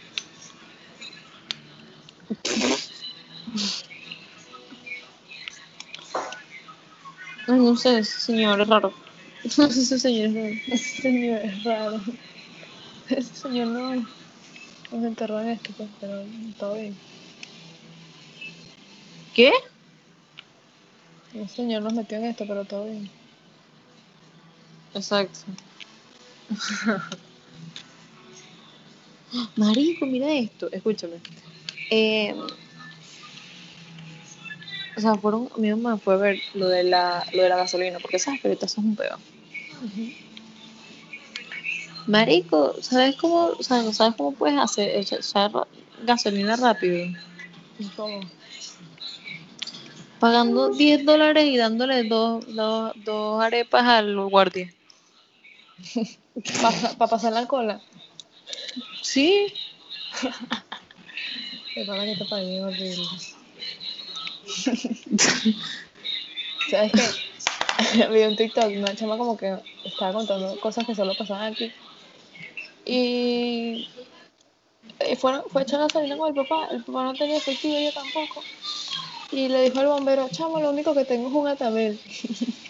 No 7.47 7.75
sé, 7.77 7.99
ese 7.99 8.19
señor 8.19 8.59
es 8.59 8.67
raro. 8.67 8.91
ese 9.45 9.97
señor 9.97 10.27
es 10.27 10.33
raro. 10.35 10.57
Ese 10.67 11.01
señor 11.01 11.45
es 11.45 11.63
raro. 11.63 12.01
Ese 13.07 13.33
señor 13.33 13.67
no 13.67 13.95
nos 14.91 15.05
enterró 15.05 15.39
en 15.39 15.51
esto, 15.51 15.71
pues, 15.77 15.89
pero 16.01 16.25
todo 16.59 16.73
bien. 16.73 16.97
¿Qué? 19.37 19.51
Ese 21.35 21.55
señor 21.57 21.83
nos 21.83 21.93
metió 21.93 22.17
en 22.17 22.25
esto, 22.25 22.45
pero 22.47 22.65
todo 22.65 22.85
bien. 22.85 23.07
Exacto. 24.95 25.37
Marico, 29.55 30.07
mira 30.07 30.33
esto. 30.33 30.69
Escúchame. 30.71 31.17
Eh, 31.91 32.33
o 34.95 35.01
sea, 35.01 35.15
fueron, 35.17 35.49
mi 35.57 35.69
mamá 35.69 35.99
fue 35.99 36.15
a 36.15 36.17
ver 36.17 36.41
lo 36.55 36.67
de 36.67 36.83
la, 36.83 37.23
lo 37.33 37.43
de 37.43 37.49
la 37.49 37.57
gasolina, 37.57 37.99
porque 37.99 38.17
sabes 38.17 38.41
que 38.41 38.47
ahorita 38.47 38.65
eso 38.65 38.81
es 38.81 38.87
un 38.87 38.95
pedo. 38.95 39.17
Marico, 42.07 42.75
¿sabes 42.81 43.15
cómo, 43.17 43.53
sea, 43.61 43.83
¿sabes 43.93 44.15
cómo 44.15 44.33
puedes 44.33 44.57
hacer 44.57 44.95
echar- 44.97 45.67
gasolina 46.05 46.55
rápido? 46.55 47.05
¿Y 47.77 47.85
cómo? 47.95 48.21
Pagando 50.19 50.69
10 50.69 51.05
dólares 51.05 51.45
y 51.45 51.57
dándole 51.57 52.03
dos, 52.03 52.43
dos, 52.55 52.93
dos 53.03 53.43
arepas 53.43 53.83
al 53.85 54.15
guardia. 54.29 54.73
Para 56.97 57.09
pasar 57.09 57.33
la 57.33 57.47
cola. 57.47 57.81
Sí. 59.01 59.53
Para 61.85 62.05
que 62.05 62.25
país 62.25 62.49
es 62.49 62.63
horrible. 62.63 63.07
¿Sabes 66.71 66.91
qué? 66.91 67.27
Vi 68.11 68.23
un 68.23 68.35
TikTok, 68.35 68.71
una 68.75 68.95
chama 68.95 69.17
como 69.17 69.37
que 69.37 69.55
estaba 69.83 70.13
contando 70.13 70.59
cosas 70.59 70.85
que 70.85 70.95
solo 70.95 71.15
pasaban 71.15 71.53
aquí. 71.53 71.71
Y 72.85 73.87
eh, 74.99 75.15
fueron, 75.15 75.43
fue 75.49 75.61
a 75.61 75.63
echar 75.63 75.79
gasolina 75.79 76.17
con 76.17 76.29
el 76.29 76.35
papá. 76.35 76.67
El 76.71 76.83
papá 76.83 77.03
no 77.03 77.13
tenía 77.13 77.37
efectivo, 77.37 77.77
yo 77.79 77.91
tampoco. 77.93 78.43
Y 79.31 79.49
le 79.49 79.63
dijo 79.63 79.79
al 79.79 79.87
bombero, 79.87 80.29
chamo, 80.29 80.59
lo 80.59 80.69
único 80.69 80.93
que 80.93 81.05
tengo 81.05 81.27
es 81.27 81.33
un 81.33 81.47
atabel. 81.47 81.99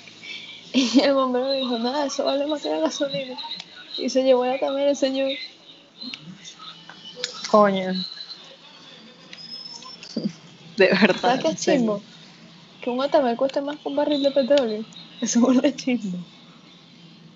y 0.74 1.00
el 1.02 1.14
bombero 1.14 1.52
dijo, 1.52 1.78
nada, 1.78 2.06
eso 2.06 2.26
vale 2.26 2.48
más 2.48 2.62
que 2.62 2.70
la 2.70 2.80
gasolina. 2.80 3.38
Y 3.98 4.10
se 4.10 4.24
llevó 4.24 4.46
el 4.46 4.54
atabel 4.56 4.88
el 4.88 4.96
señor. 4.96 5.32
Coño. 7.50 7.94
De 10.78 10.88
verdad. 10.88 11.22
¿Sabes 11.22 11.44
qué 11.44 11.50
es 11.52 11.62
chimbo? 11.62 12.02
Que 12.82 12.90
un 12.90 13.02
atabel 13.02 13.38
cueste 13.38 13.62
más 13.62 13.78
que 13.78 13.88
un 13.88 13.96
barril 13.96 14.24
de 14.24 14.32
petróleo. 14.32 14.84
Eso 15.22 15.52
es 15.64 15.76
chimbo. 15.76 16.18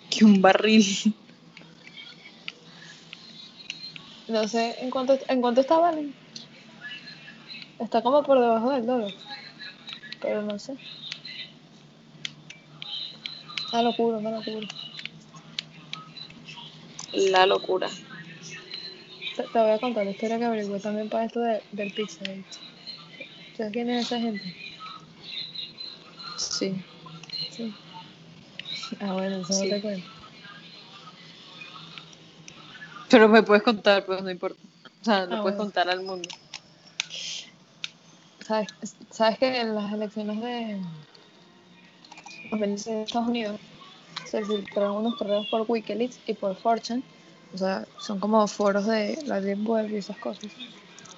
Que 0.09 0.25
un 0.25 0.41
barril. 0.41 1.13
No 4.27 4.47
sé 4.47 4.77
en 4.79 4.89
cuánto, 4.89 5.17
en 5.27 5.41
cuánto 5.41 5.61
está 5.61 5.77
valen. 5.77 6.20
Está 7.81 8.01
como 8.01 8.23
por 8.23 8.39
debajo 8.39 8.71
del 8.71 8.85
dólar. 8.85 9.11
Pero 10.21 10.41
no 10.43 10.57
sé. 10.59 10.77
Una 13.73 13.81
locura, 13.83 14.17
una 14.17 14.31
locura. 14.31 14.67
La 17.13 17.45
locura. 17.45 17.89
Te, 19.35 19.43
te 19.43 19.59
voy 19.59 19.71
a 19.71 19.79
contar 19.79 20.05
la 20.05 20.11
historia 20.11 20.37
que 20.37 20.45
averigué 20.45 20.79
también 20.79 21.09
para 21.09 21.25
esto 21.25 21.39
de- 21.39 21.63
del 21.71 21.91
Pizzagate. 21.93 22.43
¿Sabes 23.57 23.73
quién 23.73 23.89
es 23.89 24.05
esa 24.05 24.19
gente? 24.19 24.55
Sí. 26.37 26.83
Sí. 27.51 27.73
Ah, 28.99 29.13
bueno, 29.13 29.37
eso 29.37 29.53
Sí. 29.53 29.63
no 29.69 29.75
te 29.75 29.81
cuento. 29.81 30.07
Pero 33.09 33.27
me 33.27 33.43
puedes 33.43 33.63
contar, 33.63 34.05
pues 34.05 34.21
no 34.21 34.29
importa. 34.29 34.59
O 35.01 35.03
sea, 35.05 35.25
lo 35.25 35.37
Ah, 35.37 35.41
puedes 35.41 35.41
bueno. 35.41 35.57
contar 35.57 35.89
al 35.89 36.01
mundo. 36.01 36.29
¿Sabes, 38.51 38.67
¿Sabes 39.11 39.39
que 39.39 39.61
en 39.61 39.75
las 39.75 39.93
elecciones 39.93 40.41
de 40.41 40.81
2016 42.49 42.97
de 42.97 43.03
Estados 43.03 43.29
Unidos 43.29 43.61
se 44.25 44.43
filtraron 44.43 44.97
unos 44.97 45.15
correos 45.15 45.47
por 45.47 45.63
Wikileaks 45.69 46.19
y 46.25 46.33
por 46.33 46.57
Fortune? 46.57 47.01
O 47.53 47.57
sea, 47.57 47.87
son 47.97 48.19
como 48.19 48.45
foros 48.49 48.87
de 48.87 49.17
la 49.25 49.39
Deep 49.39 49.65
Web 49.65 49.93
y 49.93 49.95
esas 49.99 50.17
cosas. 50.17 50.51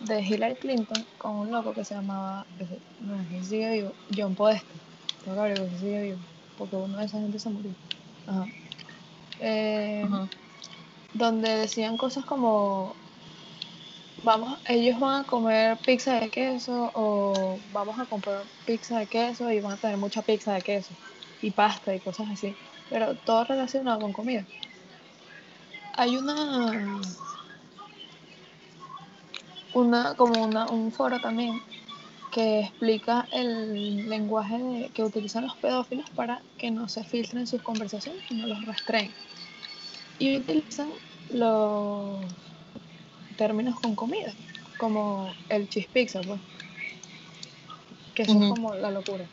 De 0.01 0.21
Hillary 0.21 0.57
Clinton 0.57 1.07
con 1.17 1.37
un 1.37 1.51
loco 1.51 1.73
que 1.73 1.83
se 1.83 1.95
llamaba, 1.95 2.45
no 2.99 3.17
sé 3.17 3.39
si 3.39 3.45
sigue 3.45 3.71
vivo, 3.71 3.93
John 4.15 4.35
Podesta. 4.35 4.75
Tengo 5.23 5.35
que 5.35 5.41
averiguar 5.41 5.71
si 5.71 5.77
sigue 5.79 6.01
vivo, 6.01 6.19
porque 6.55 6.75
uno 6.75 6.99
de 6.99 7.05
esa 7.05 7.19
gente 7.19 7.39
se 7.39 7.49
murió. 7.49 7.71
Ajá. 8.27 8.45
Eh, 9.39 10.03
Ajá. 10.05 10.27
donde 11.15 11.49
decían 11.49 11.97
cosas 11.97 12.25
como 12.25 12.95
vamos, 14.23 14.57
ellos 14.67 14.99
van 14.99 15.23
a 15.23 15.27
comer 15.27 15.77
pizza 15.77 16.19
de 16.19 16.29
queso 16.29 16.91
o 16.95 17.59
vamos 17.71 17.99
a 17.99 18.05
comprar 18.05 18.43
pizza 18.65 18.99
de 18.99 19.07
queso 19.07 19.51
y 19.51 19.59
van 19.59 19.73
a 19.73 19.77
tener 19.77 19.97
mucha 19.97 20.21
pizza 20.21 20.53
de 20.53 20.61
queso 20.61 20.93
y 21.41 21.51
pasta 21.51 21.93
y 21.93 21.99
cosas 21.99 22.27
así, 22.31 22.55
pero 22.89 23.15
todo 23.15 23.43
relacionado 23.43 23.99
con 23.99 24.13
comida. 24.13 24.45
Hay 25.95 26.15
una 26.17 27.01
una 29.73 30.15
como 30.15 30.43
una, 30.43 30.67
un 30.67 30.91
foro 30.91 31.19
también 31.19 31.61
que 32.31 32.61
explica 32.61 33.27
el 33.31 34.09
lenguaje 34.09 34.89
que 34.93 35.03
utilizan 35.03 35.45
los 35.45 35.55
pedófilos 35.57 36.09
para 36.11 36.41
que 36.57 36.71
no 36.71 36.87
se 36.87 37.03
filtren 37.03 37.45
sus 37.45 37.61
conversaciones 37.61 38.23
y 38.29 38.35
no 38.35 38.47
los 38.47 38.65
rastreen. 38.65 39.11
Y 40.17 40.37
utilizan 40.37 40.89
los 41.29 42.25
términos 43.33 43.79
con 43.79 43.95
comida, 43.95 44.33
como 44.77 45.31
el 45.49 45.69
cheese 45.69 45.89
pizza, 45.91 46.21
pues. 46.21 46.39
Que 48.13 48.23
eso 48.23 48.33
es 48.33 48.49
como 48.49 48.75
la 48.75 48.91
locura. 48.91 49.25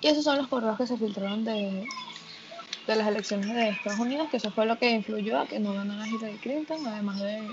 Y 0.00 0.08
esos 0.08 0.24
son 0.24 0.38
los 0.38 0.46
correos 0.48 0.76
que 0.76 0.86
se 0.86 0.96
filtraron 0.96 1.44
de, 1.44 1.86
de 2.86 2.96
las 2.96 3.08
elecciones 3.08 3.48
de 3.48 3.70
Estados 3.70 3.98
Unidos, 3.98 4.28
que 4.30 4.36
eso 4.36 4.50
fue 4.50 4.66
lo 4.66 4.78
que 4.78 4.90
influyó 4.90 5.40
a 5.40 5.46
que 5.46 5.58
no 5.58 5.74
ganara 5.74 6.06
Hillary 6.06 6.36
Clinton, 6.36 6.86
además 6.86 7.20
de, 7.20 7.48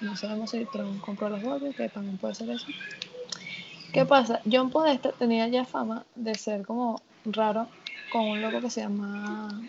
no 0.00 0.16
sabemos 0.16 0.50
si 0.50 0.64
Trump 0.66 1.00
compró 1.00 1.28
los 1.28 1.42
votos, 1.42 1.74
que 1.74 1.88
también 1.88 2.18
puede 2.18 2.34
ser 2.34 2.50
eso. 2.50 2.66
¿Qué 3.92 4.04
pasa? 4.04 4.40
John 4.50 4.70
Podesta 4.70 5.12
tenía 5.12 5.48
ya 5.48 5.64
fama 5.64 6.04
de 6.14 6.34
ser 6.34 6.66
como 6.66 7.00
raro 7.24 7.66
con 8.12 8.22
un 8.22 8.42
loco 8.42 8.60
que 8.60 8.70
se 8.70 8.82
llama 8.82 9.62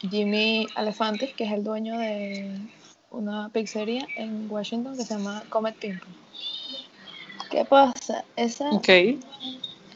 Jimmy 0.00 0.66
Alefantis, 0.74 1.34
que 1.34 1.44
es 1.44 1.52
el 1.52 1.62
dueño 1.62 1.98
de 1.98 2.58
una 3.10 3.48
pizzería 3.50 4.06
en 4.16 4.50
Washington 4.50 4.96
que 4.96 5.04
se 5.04 5.14
llama 5.14 5.42
Comet 5.48 5.76
Pimple. 5.76 6.12
¿Qué 7.50 7.64
pasa? 7.64 8.24
Esa, 8.36 8.70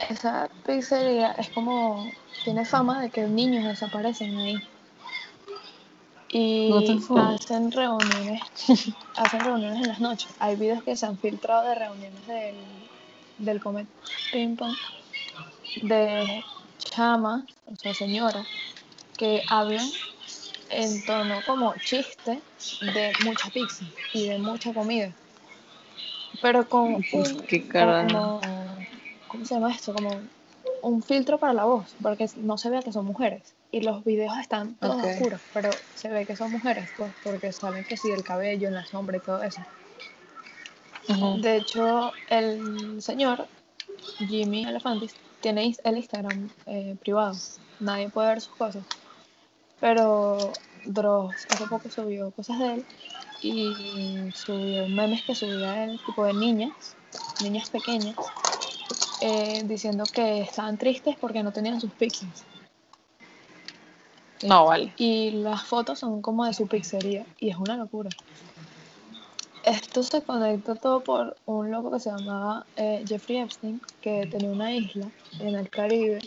esa 0.08 0.48
pizzería 0.66 1.32
es 1.32 1.48
como. 1.50 2.10
tiene 2.44 2.64
fama 2.64 3.02
de 3.02 3.10
que 3.10 3.22
niños 3.26 3.64
desaparecen 3.64 4.36
ahí. 4.38 4.56
Y 6.32 6.70
hacen 7.16 7.72
reuniones, 7.72 8.40
hacen 9.16 9.40
reuniones 9.40 9.82
en 9.82 9.88
las 9.88 10.00
noches. 10.00 10.30
Hay 10.38 10.54
videos 10.54 10.84
que 10.84 10.94
se 10.94 11.04
han 11.06 11.18
filtrado 11.18 11.68
de 11.68 11.74
reuniones 11.74 12.26
del, 12.28 12.54
del 13.38 13.60
Comet 13.60 13.88
Ping 14.32 14.54
Pong 14.54 14.76
de 15.82 16.44
chamas, 16.78 17.44
o 17.66 17.76
sea, 17.76 17.94
señoras, 17.94 18.46
que 19.16 19.42
hablan 19.48 19.86
en 20.70 21.04
tono 21.04 21.40
como 21.46 21.74
chiste 21.76 22.40
de 22.80 23.12
mucha 23.24 23.50
pizza 23.50 23.84
y 24.12 24.28
de 24.28 24.38
mucha 24.38 24.72
comida. 24.72 25.12
Pero 26.40 26.68
con 26.68 26.94
un, 27.12 27.40
Qué 27.46 27.68
como. 27.68 28.40
¿cómo 29.28 29.44
se 29.44 29.54
llama 29.54 29.72
esto? 29.72 29.94
Como 29.94 30.10
un 30.82 31.02
filtro 31.02 31.38
para 31.38 31.52
la 31.52 31.64
voz, 31.64 31.94
porque 32.02 32.28
no 32.36 32.58
se 32.58 32.70
vea 32.70 32.82
que 32.82 32.92
son 32.92 33.06
mujeres. 33.06 33.54
Y 33.72 33.82
los 33.82 34.04
videos 34.04 34.36
están 34.38 34.74
todos 34.74 35.04
oscuros, 35.04 35.40
pero 35.54 35.70
se 35.94 36.08
ve 36.08 36.26
que 36.26 36.34
son 36.34 36.50
mujeres, 36.50 36.88
pues, 36.96 37.12
porque 37.22 37.52
saben 37.52 37.84
que 37.84 37.96
sí, 37.96 38.10
el 38.10 38.24
cabello 38.24 38.66
en 38.66 38.74
la 38.74 38.84
sombra 38.84 39.18
y 39.18 39.20
todo 39.20 39.42
eso. 39.42 39.60
De 41.40 41.56
hecho, 41.56 42.12
el 42.28 43.00
señor 43.00 43.46
Jimmy 44.18 44.64
Elefantis 44.64 45.14
tiene 45.40 45.74
el 45.84 45.96
Instagram 45.96 46.50
eh, 46.66 46.96
privado. 47.00 47.36
Nadie 47.80 48.10
puede 48.10 48.28
ver 48.28 48.40
sus 48.40 48.54
cosas. 48.54 48.84
Pero 49.80 50.52
Dross 50.84 51.46
hace 51.50 51.66
poco 51.66 51.90
subió 51.90 52.30
cosas 52.30 52.58
de 52.58 52.74
él 52.74 52.86
y 53.42 54.30
subió 54.34 54.86
memes 54.88 55.22
que 55.22 55.34
subía 55.34 55.84
él, 55.84 55.98
tipo 56.04 56.24
de 56.24 56.34
niñas, 56.34 56.96
niñas 57.42 57.70
pequeñas, 57.70 58.16
eh, 59.22 59.62
diciendo 59.64 60.04
que 60.12 60.42
estaban 60.42 60.76
tristes 60.76 61.16
porque 61.20 61.42
no 61.42 61.52
tenían 61.52 61.80
sus 61.80 61.90
pizzas. 61.92 62.44
No, 64.42 64.66
vale. 64.66 64.92
Y 64.96 65.32
las 65.32 65.62
fotos 65.64 65.98
son 65.98 66.22
como 66.22 66.44
de 66.44 66.54
su 66.54 66.66
pizzería 66.66 67.26
y 67.38 67.50
es 67.50 67.56
una 67.56 67.76
locura. 67.76 68.10
Esto 69.64 70.02
se 70.02 70.22
conecta 70.22 70.74
todo 70.74 71.00
por 71.00 71.36
un 71.44 71.70
loco 71.70 71.90
que 71.90 72.00
se 72.00 72.10
llamaba 72.10 72.64
eh, 72.76 73.04
Jeffrey 73.06 73.38
Epstein, 73.38 73.80
que 74.00 74.26
tenía 74.26 74.50
una 74.50 74.72
isla 74.72 75.06
en 75.38 75.54
el 75.54 75.68
Caribe, 75.68 76.20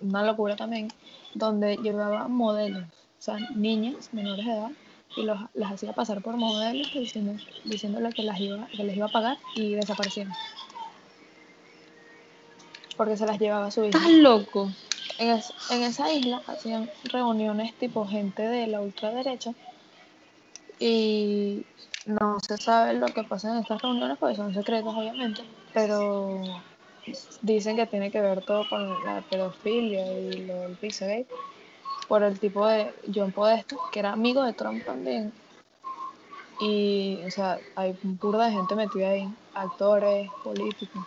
una 0.00 0.24
locura 0.24 0.56
también, 0.56 0.88
donde 1.34 1.76
llevaba 1.76 2.28
modelos, 2.28 2.84
o 2.84 3.22
sea, 3.22 3.38
niñas 3.54 4.10
menores 4.12 4.44
de 4.44 4.52
edad, 4.52 4.70
y 5.16 5.22
los, 5.24 5.38
las 5.54 5.72
hacía 5.72 5.92
pasar 5.92 6.22
por 6.22 6.36
modelos 6.36 6.92
diciendo, 6.94 7.34
diciéndole 7.64 8.12
que, 8.12 8.22
las 8.22 8.40
iba, 8.40 8.66
que 8.68 8.84
les 8.84 8.96
iba 8.96 9.06
a 9.06 9.12
pagar 9.12 9.36
y 9.54 9.74
desaparecían. 9.74 10.32
Porque 12.96 13.16
se 13.16 13.26
las 13.26 13.38
llevaba 13.38 13.66
a 13.66 13.70
su 13.70 13.84
isla. 13.84 13.98
Estás 14.00 14.12
loco. 14.18 14.70
En, 15.18 15.30
es- 15.30 15.52
en 15.70 15.82
esa 15.82 16.12
isla 16.12 16.42
hacían 16.46 16.90
reuniones 17.04 17.74
tipo 17.74 18.06
gente 18.06 18.42
de 18.42 18.66
la 18.66 18.80
ultraderecha 18.80 19.52
y 20.78 21.64
no 22.06 22.38
se 22.40 22.56
sabe 22.56 22.94
lo 22.94 23.06
que 23.06 23.22
pasa 23.22 23.52
en 23.52 23.58
estas 23.58 23.80
reuniones 23.82 24.18
porque 24.18 24.34
son 24.36 24.52
secretas 24.54 24.92
obviamente, 24.94 25.42
pero 25.72 26.42
dicen 27.42 27.76
que 27.76 27.86
tiene 27.86 28.10
que 28.10 28.20
ver 28.20 28.44
todo 28.44 28.68
con 28.68 29.04
la 29.04 29.22
pedofilia 29.22 30.12
y 30.12 30.46
lo 30.46 30.60
del 30.60 30.76
Pizzagate 30.76 31.26
por 32.08 32.22
el 32.22 32.38
tipo 32.38 32.66
de 32.66 32.92
John 33.14 33.32
Podesta, 33.32 33.76
que 33.92 34.00
era 34.00 34.12
amigo 34.12 34.42
de 34.42 34.52
Trump 34.52 34.84
también. 34.84 35.32
Y, 36.60 37.18
o 37.26 37.30
sea, 37.30 37.58
hay 37.74 37.96
un 38.04 38.18
burda 38.18 38.46
de 38.46 38.52
gente 38.52 38.74
metida 38.74 39.10
ahí, 39.10 39.28
actores, 39.54 40.30
políticos. 40.44 41.02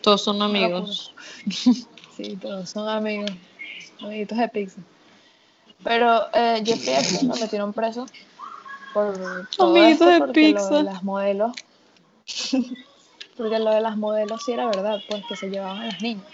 Todos 0.00 0.22
son 0.22 0.42
amigos. 0.42 1.12
Sí, 2.16 2.36
todos 2.36 2.70
son 2.70 2.88
amigos, 2.88 3.32
amiguitos 4.00 4.38
de 4.38 4.48
pizza. 4.48 4.80
Pero 5.82 6.32
eh, 6.32 6.62
Epstein 6.64 7.28
lo 7.28 7.34
metieron 7.34 7.72
preso 7.72 8.06
por 8.92 9.16
todo 9.56 9.76
Amiguitos 9.76 10.08
esto, 10.08 10.10
de 10.10 10.18
lo 10.20 10.32
pizza. 10.32 10.82
las 10.84 11.02
modelos, 11.02 11.52
porque 13.36 13.58
lo 13.58 13.70
de 13.70 13.80
las 13.80 13.96
modelos 13.96 14.42
sí 14.44 14.52
era 14.52 14.66
verdad, 14.66 15.00
pues 15.08 15.24
que 15.28 15.36
se 15.36 15.48
llevaban 15.48 15.78
a 15.78 15.86
las 15.86 16.02
niñas. 16.02 16.24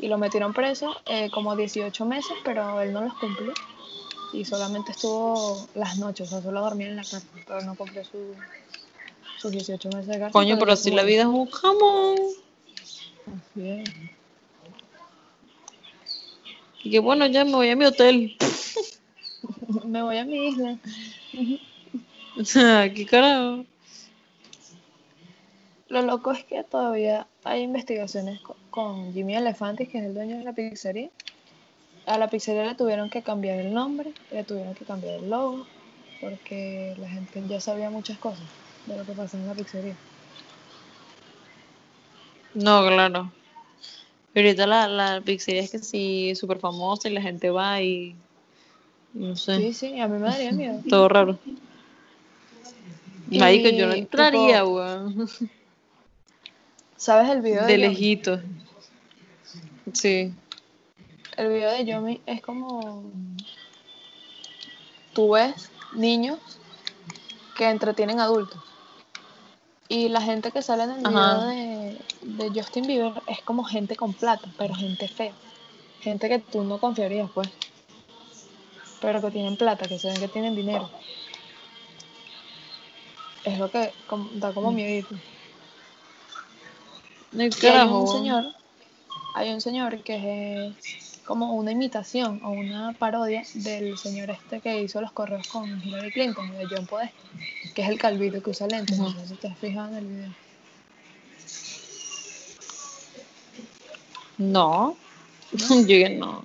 Y 0.00 0.08
lo 0.08 0.18
metieron 0.18 0.52
preso 0.54 0.96
eh, 1.06 1.30
como 1.30 1.54
18 1.56 2.04
meses, 2.06 2.32
pero 2.44 2.80
él 2.80 2.92
no 2.92 3.02
los 3.02 3.14
cumplió. 3.14 3.52
Y 4.32 4.44
solamente 4.44 4.92
estuvo 4.92 5.68
las 5.74 5.98
noches, 5.98 6.28
o 6.28 6.30
sea, 6.30 6.42
solo 6.42 6.60
dormía 6.60 6.88
en 6.88 6.96
la 6.96 7.02
cárcel, 7.02 7.28
pero 7.46 7.62
no 7.62 7.74
cumplió 7.74 8.04
su, 8.04 8.34
sus 9.38 9.50
18 9.50 9.88
meses 9.88 10.06
de 10.06 10.18
cárcel. 10.18 10.32
Coño, 10.32 10.58
pero 10.58 10.76
si 10.76 10.90
la 10.90 11.02
vida 11.02 11.22
es 11.22 11.28
un 11.28 11.50
jamón. 11.50 12.16
Así 13.26 13.68
es. 13.68 13.90
Y 16.82 16.90
que 16.90 16.98
bueno, 16.98 17.26
ya 17.26 17.44
me 17.44 17.52
voy 17.52 17.68
a 17.68 17.76
mi 17.76 17.84
hotel. 17.84 18.36
Me 19.84 20.02
voy 20.02 20.18
a 20.18 20.24
mi 20.24 20.48
isla. 20.48 20.78
O 22.38 22.44
sea, 22.44 22.92
¿qué 22.94 23.04
carajo? 23.04 23.66
Lo 25.90 26.02
loco 26.02 26.30
es 26.32 26.44
que 26.44 26.62
todavía 26.64 27.26
hay 27.44 27.62
investigaciones 27.62 28.40
co- 28.40 28.56
con 28.70 29.12
Jimmy 29.12 29.34
Elefantis, 29.36 29.88
que 29.88 29.98
es 29.98 30.04
el 30.04 30.14
dueño 30.14 30.38
de 30.38 30.44
la 30.44 30.52
pizzería. 30.52 31.10
A 32.06 32.16
la 32.18 32.28
pizzería 32.30 32.64
le 32.64 32.74
tuvieron 32.76 33.10
que 33.10 33.22
cambiar 33.22 33.58
el 33.58 33.72
nombre, 33.74 34.12
le 34.30 34.44
tuvieron 34.44 34.74
que 34.74 34.84
cambiar 34.84 35.16
el 35.16 35.28
logo, 35.28 35.66
porque 36.20 36.94
la 36.98 37.08
gente 37.08 37.42
ya 37.48 37.60
sabía 37.60 37.90
muchas 37.90 38.18
cosas 38.18 38.46
de 38.86 38.96
lo 38.96 39.04
que 39.04 39.12
pasaba 39.12 39.42
en 39.42 39.48
la 39.48 39.54
pizzería. 39.54 39.96
No, 42.54 42.86
claro. 42.86 43.32
Pero 44.32 44.48
ahorita 44.48 44.66
la, 44.66 44.88
la 44.88 45.20
pizzería 45.22 45.62
es 45.62 45.70
que 45.70 45.78
sí, 45.80 46.34
súper 46.36 46.58
famosa 46.60 47.08
y 47.08 47.12
la 47.12 47.22
gente 47.22 47.50
va 47.50 47.82
y. 47.82 48.14
No 49.12 49.34
sé, 49.34 49.56
Sí, 49.56 49.72
sí, 49.74 50.00
a 50.00 50.06
mí 50.08 50.18
me 50.18 50.26
daría 50.28 50.52
miedo. 50.60 50.80
todo 50.88 51.08
raro. 51.08 51.38
Y, 53.30 53.38
Marico, 53.38 53.68
yo 53.68 53.86
no 53.86 53.92
entraría, 53.94 54.64
weón. 54.64 55.28
¿Sabes 57.00 57.30
el 57.30 57.40
video 57.40 57.62
de 57.64 57.66
De 57.68 57.78
Yomi? 57.80 57.88
lejito. 57.94 58.40
Sí. 59.94 60.34
El 61.38 61.48
video 61.48 61.70
de 61.70 61.84
Yomi 61.86 62.20
es 62.26 62.42
como 62.42 63.04
tú 65.14 65.30
ves 65.30 65.70
niños 65.94 66.38
que 67.56 67.70
entretienen 67.70 68.20
adultos. 68.20 68.60
Y 69.88 70.10
la 70.10 70.20
gente 70.20 70.52
que 70.52 70.60
sale 70.60 70.82
en 70.82 70.90
el 70.90 70.98
video 70.98 71.16
Ajá. 71.18 71.46
de, 71.46 71.98
de 72.20 72.50
Justin 72.50 72.86
Bieber 72.86 73.14
es 73.28 73.40
como 73.44 73.64
gente 73.64 73.96
con 73.96 74.12
plata, 74.12 74.52
pero 74.58 74.74
gente 74.74 75.08
fea. 75.08 75.32
Gente 76.02 76.28
que 76.28 76.38
tú 76.38 76.62
no 76.64 76.78
confiarías, 76.78 77.30
pues. 77.34 77.48
Pero 79.00 79.22
que 79.22 79.30
tienen 79.30 79.56
plata, 79.56 79.88
que 79.88 79.98
se 79.98 80.08
ven 80.08 80.20
que 80.20 80.28
tienen 80.28 80.54
dinero. 80.54 80.90
Es 83.44 83.58
lo 83.58 83.70
que 83.70 83.90
como- 84.06 84.28
da 84.34 84.52
como 84.52 84.70
miedo. 84.70 85.08
No 87.32 87.42
hay 87.42 87.48
un 87.88 88.08
señor, 88.08 88.44
hay 89.34 89.50
un 89.52 89.60
señor 89.60 90.02
que 90.02 90.66
es 90.68 91.20
como 91.24 91.54
una 91.54 91.70
imitación 91.70 92.40
o 92.44 92.50
una 92.50 92.92
parodia 92.98 93.42
del 93.54 93.96
señor 93.96 94.30
este 94.30 94.60
que 94.60 94.82
hizo 94.82 95.00
los 95.00 95.12
correos 95.12 95.46
con 95.48 95.80
Hillary 95.82 96.10
Clinton, 96.10 96.50
de 96.58 96.66
John 96.68 96.86
Podesta, 96.86 97.20
que 97.74 97.82
es 97.82 97.88
el 97.88 97.98
calvito 97.98 98.42
que 98.42 98.50
usa 98.50 98.66
lentes, 98.66 98.98
no 98.98 99.10
sé 99.12 99.28
si 99.28 99.34
te 99.36 99.48
has 99.48 99.58
fijado 99.58 99.88
en 99.90 99.96
el 99.96 100.06
video. 100.06 100.30
No. 104.38 104.96
Yo 105.86 106.08
no. 106.10 106.44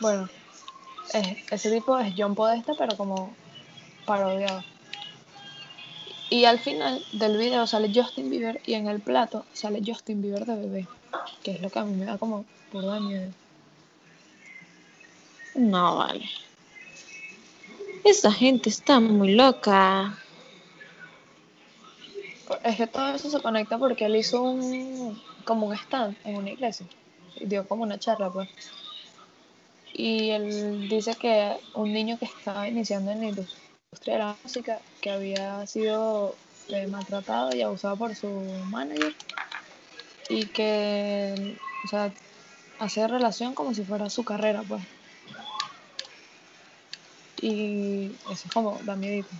Bueno, 0.00 0.28
es- 1.12 1.36
ese 1.52 1.70
tipo 1.72 1.98
es 1.98 2.14
John 2.16 2.34
Podesta, 2.34 2.72
pero 2.78 2.96
como 2.96 3.34
parodiado. 4.06 4.62
Y 6.30 6.44
al 6.44 6.58
final 6.58 7.02
del 7.12 7.38
video 7.38 7.66
sale 7.66 7.90
Justin 7.94 8.28
Bieber 8.28 8.60
y 8.66 8.74
en 8.74 8.86
el 8.86 9.00
plato 9.00 9.46
sale 9.54 9.80
Justin 9.84 10.20
Bieber 10.20 10.44
de 10.44 10.56
bebé, 10.56 10.88
que 11.42 11.52
es 11.52 11.62
lo 11.62 11.70
que 11.70 11.78
a 11.78 11.84
mí 11.84 11.94
me 11.94 12.04
da 12.04 12.18
como 12.18 12.44
de 12.72 13.00
miedo. 13.00 13.32
No, 15.54 15.96
vale. 15.96 16.28
Esa 18.04 18.30
gente 18.30 18.68
está 18.68 19.00
muy 19.00 19.34
loca. 19.34 20.18
Es 22.62 22.76
que 22.76 22.86
todo 22.86 23.08
eso 23.14 23.30
se 23.30 23.40
conecta 23.40 23.78
porque 23.78 24.04
él 24.04 24.16
hizo 24.16 24.42
un 24.42 25.20
como 25.44 25.66
un 25.66 25.74
stand 25.74 26.14
en 26.24 26.36
una 26.36 26.50
iglesia. 26.50 26.86
Y 27.36 27.46
dio 27.46 27.66
como 27.66 27.84
una 27.84 27.98
charla, 27.98 28.30
pues. 28.30 28.50
Y 29.94 30.28
él 30.30 30.88
dice 30.90 31.14
que 31.14 31.56
un 31.74 31.92
niño 31.92 32.18
que 32.18 32.26
estaba 32.26 32.68
iniciando 32.68 33.10
en 33.10 33.20
la 33.20 33.28
industria 33.28 33.67
de 34.04 34.18
la 34.18 34.36
música, 34.42 34.80
que 35.00 35.10
había 35.10 35.66
sido 35.66 36.36
eh, 36.68 36.86
maltratado 36.86 37.54
y 37.54 37.62
abusado 37.62 37.96
por 37.96 38.14
su 38.14 38.30
manager, 38.66 39.14
y 40.28 40.46
que, 40.46 41.56
o 41.84 41.88
sea, 41.88 42.12
hace 42.78 43.08
relación 43.08 43.54
como 43.54 43.72
si 43.72 43.84
fuera 43.84 44.10
su 44.10 44.24
carrera, 44.24 44.62
pues. 44.62 44.82
Y 47.40 48.12
eso 48.30 48.42
es 48.46 48.52
como 48.52 48.78
da 48.82 48.96
miedito. 48.96 49.30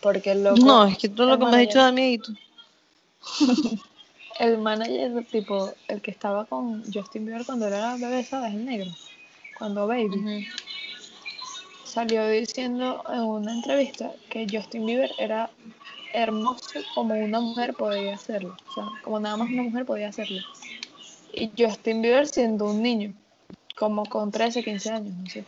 Porque 0.00 0.32
el 0.32 0.44
loco. 0.44 0.56
No, 0.56 0.86
es 0.86 0.98
que 0.98 1.08
todo 1.08 1.26
lo 1.26 1.38
que 1.38 1.44
me 1.46 1.50
has 1.50 1.56
dicho 1.58 1.78
manager- 1.78 1.82
da 1.82 1.92
miedito. 1.92 2.32
El 4.38 4.58
manager, 4.58 5.24
tipo, 5.30 5.72
el 5.88 6.02
que 6.02 6.10
estaba 6.10 6.44
con 6.44 6.84
Justin 6.92 7.24
Bieber 7.24 7.46
cuando 7.46 7.68
él 7.68 7.72
era 7.72 7.96
bebé, 7.96 8.22
¿sabes? 8.22 8.52
El 8.52 8.66
negro. 8.66 8.90
Cuando 9.56 9.86
Baby. 9.86 10.46
Salió 11.96 12.28
diciendo 12.28 13.02
en 13.08 13.20
una 13.20 13.54
entrevista 13.54 14.12
que 14.28 14.46
Justin 14.52 14.84
Bieber 14.84 15.10
era 15.16 15.48
hermoso 16.12 16.80
como 16.94 17.14
una 17.14 17.40
mujer 17.40 17.72
podía 17.72 18.16
hacerlo. 18.16 18.54
O 18.68 18.74
sea, 18.74 18.84
como 19.02 19.18
nada 19.18 19.38
más 19.38 19.48
una 19.48 19.62
mujer 19.62 19.86
podía 19.86 20.10
hacerlo. 20.10 20.42
Y 21.32 21.50
Justin 21.56 22.02
Bieber 22.02 22.28
siendo 22.28 22.66
un 22.66 22.82
niño, 22.82 23.14
como 23.78 24.04
con 24.04 24.30
13, 24.30 24.62
15 24.62 24.90
años, 24.90 25.14
no 25.16 25.26
sé. 25.26 25.44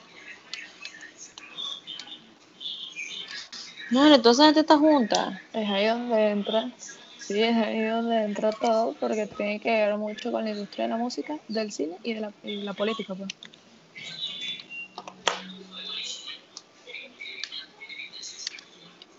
No, 3.91 4.07
entonces 4.07 4.39
esa 4.39 4.47
gente 4.47 4.61
está 4.61 4.79
junta. 4.79 5.43
Es 5.53 5.69
ahí 5.69 5.85
donde 5.85 6.31
entra, 6.31 6.71
sí, 7.19 7.43
es 7.43 7.57
ahí 7.59 7.83
donde 7.83 8.23
entra 8.23 8.53
todo, 8.53 8.95
porque 8.99 9.27
tiene 9.27 9.61
que 9.61 9.71
ver 9.71 9.99
mucho 9.99 10.33
con 10.33 10.45
la 10.45 10.53
industria 10.53 10.87
de 10.87 10.93
la 10.93 10.97
música, 10.97 11.39
del 11.47 11.71
cine 11.73 11.99
y 12.03 12.15
de 12.15 12.21
la, 12.23 12.33
y 12.43 12.63
la 12.63 12.73
política, 12.73 13.15
pues. 13.15 13.29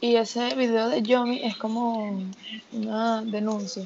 Y 0.02 0.16
ese 0.16 0.56
video 0.56 0.90
de 0.90 1.02
Yomi 1.02 1.44
es 1.44 1.58
como 1.58 2.22
una 2.72 3.22
denuncia. 3.22 3.86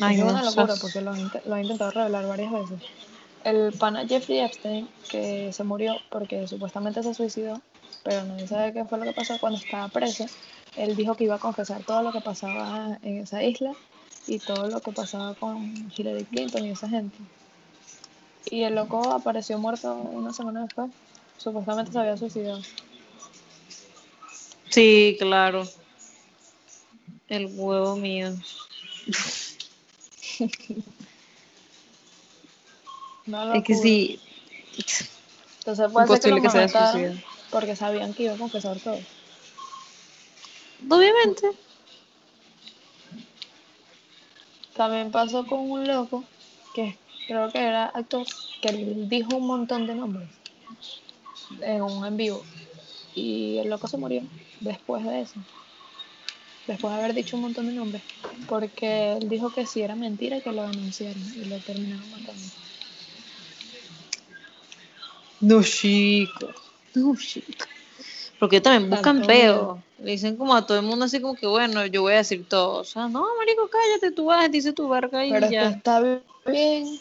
Ay, 0.00 0.16
es 0.16 0.22
una 0.22 0.42
locura 0.44 0.74
porque 0.80 1.00
lo, 1.00 1.12
lo 1.14 1.54
ha 1.54 1.62
intentado 1.62 1.90
revelar 1.92 2.26
varias 2.26 2.52
veces. 2.52 2.80
El 3.44 3.72
pana 3.72 4.06
Jeffrey 4.06 4.40
Epstein, 4.40 4.88
que 5.10 5.52
se 5.52 5.64
murió 5.64 5.96
porque 6.10 6.46
supuestamente 6.48 7.02
se 7.02 7.14
suicidó, 7.14 7.60
pero 8.02 8.24
nadie 8.24 8.46
sabe 8.46 8.72
qué 8.72 8.84
fue 8.84 8.98
lo 8.98 9.04
que 9.04 9.12
pasó 9.12 9.38
cuando 9.38 9.58
estaba 9.58 9.88
preso, 9.88 10.26
él 10.76 10.96
dijo 10.96 11.14
que 11.14 11.24
iba 11.24 11.36
a 11.36 11.40
confesar 11.40 11.82
todo 11.84 12.02
lo 12.02 12.12
que 12.12 12.20
pasaba 12.20 12.98
en 13.02 13.18
esa 13.18 13.42
isla 13.42 13.72
y 14.26 14.38
todo 14.38 14.68
lo 14.68 14.80
que 14.80 14.92
pasaba 14.92 15.34
con 15.34 15.90
Hillary 15.96 16.24
Clinton 16.24 16.66
y 16.66 16.70
esa 16.70 16.88
gente. 16.88 17.16
Y 18.50 18.62
el 18.62 18.74
loco 18.74 19.12
apareció 19.12 19.58
muerto 19.58 19.94
una 19.94 20.32
semana 20.32 20.62
después. 20.62 20.90
Supuestamente 21.36 21.92
se 21.92 21.98
había 21.98 22.16
suicidado. 22.16 22.60
Sí, 24.70 25.16
claro. 25.18 25.68
El 27.28 27.46
huevo 27.54 27.96
mío. 27.96 28.34
Es 33.54 33.62
que 33.64 33.74
sí. 33.74 34.20
Entonces 35.58 35.92
puede 35.92 36.06
ser 36.06 36.20
que 36.20 36.28
Imposible 36.28 36.36
lo 36.36 36.42
que 36.42 36.50
se 36.50 36.58
haya 36.58 36.92
suicidado. 36.92 37.20
porque 37.50 37.76
sabían 37.76 38.14
que 38.14 38.22
iba 38.22 38.34
a 38.34 38.38
confesar 38.38 38.80
todo. 38.80 38.98
Obviamente. 40.88 41.50
También 44.74 45.10
pasó 45.10 45.46
con 45.46 45.70
un 45.70 45.86
loco 45.86 46.24
que 46.72 46.96
creo 47.28 47.52
que 47.52 47.58
era 47.58 47.84
actor, 47.86 48.26
que 48.62 48.70
él 48.70 49.08
dijo 49.08 49.36
un 49.36 49.46
montón 49.46 49.86
de 49.86 49.94
nombres 49.94 50.28
en 51.60 51.82
un 51.82 52.04
en 52.04 52.16
vivo. 52.16 52.44
Y 53.14 53.58
el 53.58 53.68
loco 53.68 53.86
se 53.86 53.98
murió 53.98 54.22
después 54.60 55.04
de 55.04 55.20
eso. 55.20 55.34
Después 56.66 56.92
de 56.92 56.98
haber 57.00 57.14
dicho 57.14 57.36
un 57.36 57.42
montón 57.42 57.66
de 57.66 57.72
nombres. 57.72 58.02
Porque 58.48 59.12
él 59.12 59.28
dijo 59.28 59.50
que 59.52 59.66
si 59.66 59.82
era 59.82 59.94
mentira 59.94 60.40
que 60.40 60.52
lo 60.52 60.62
denunciaron 60.68 61.22
y 61.36 61.44
lo 61.44 61.58
terminaron 61.58 62.10
matando. 62.10 62.42
No, 65.40 65.62
chico. 65.62 66.48
No, 66.94 67.14
chico. 67.16 67.64
Porque 68.38 68.60
también 68.60 68.90
buscan 68.90 69.22
peo. 69.26 69.82
Le 69.98 70.12
dicen 70.12 70.36
como 70.36 70.54
a 70.54 70.64
todo 70.64 70.78
el 70.78 70.84
mundo 70.84 71.06
así 71.06 71.20
como 71.20 71.34
que, 71.34 71.46
bueno, 71.46 71.84
yo 71.86 72.02
voy 72.02 72.12
a 72.14 72.18
decir 72.18 72.46
todo. 72.48 72.78
O 72.78 72.84
sea, 72.84 73.08
no, 73.08 73.24
marico, 73.36 73.68
cállate, 73.68 74.12
tú 74.12 74.26
vas, 74.26 74.50
dice 74.50 74.72
tu 74.72 74.88
verga 74.88 75.26
y 75.26 75.30
Pero 75.30 75.46
es 75.46 75.50
que 75.50 75.54
ya. 75.54 75.68
está 75.70 76.00
bien. 76.00 77.00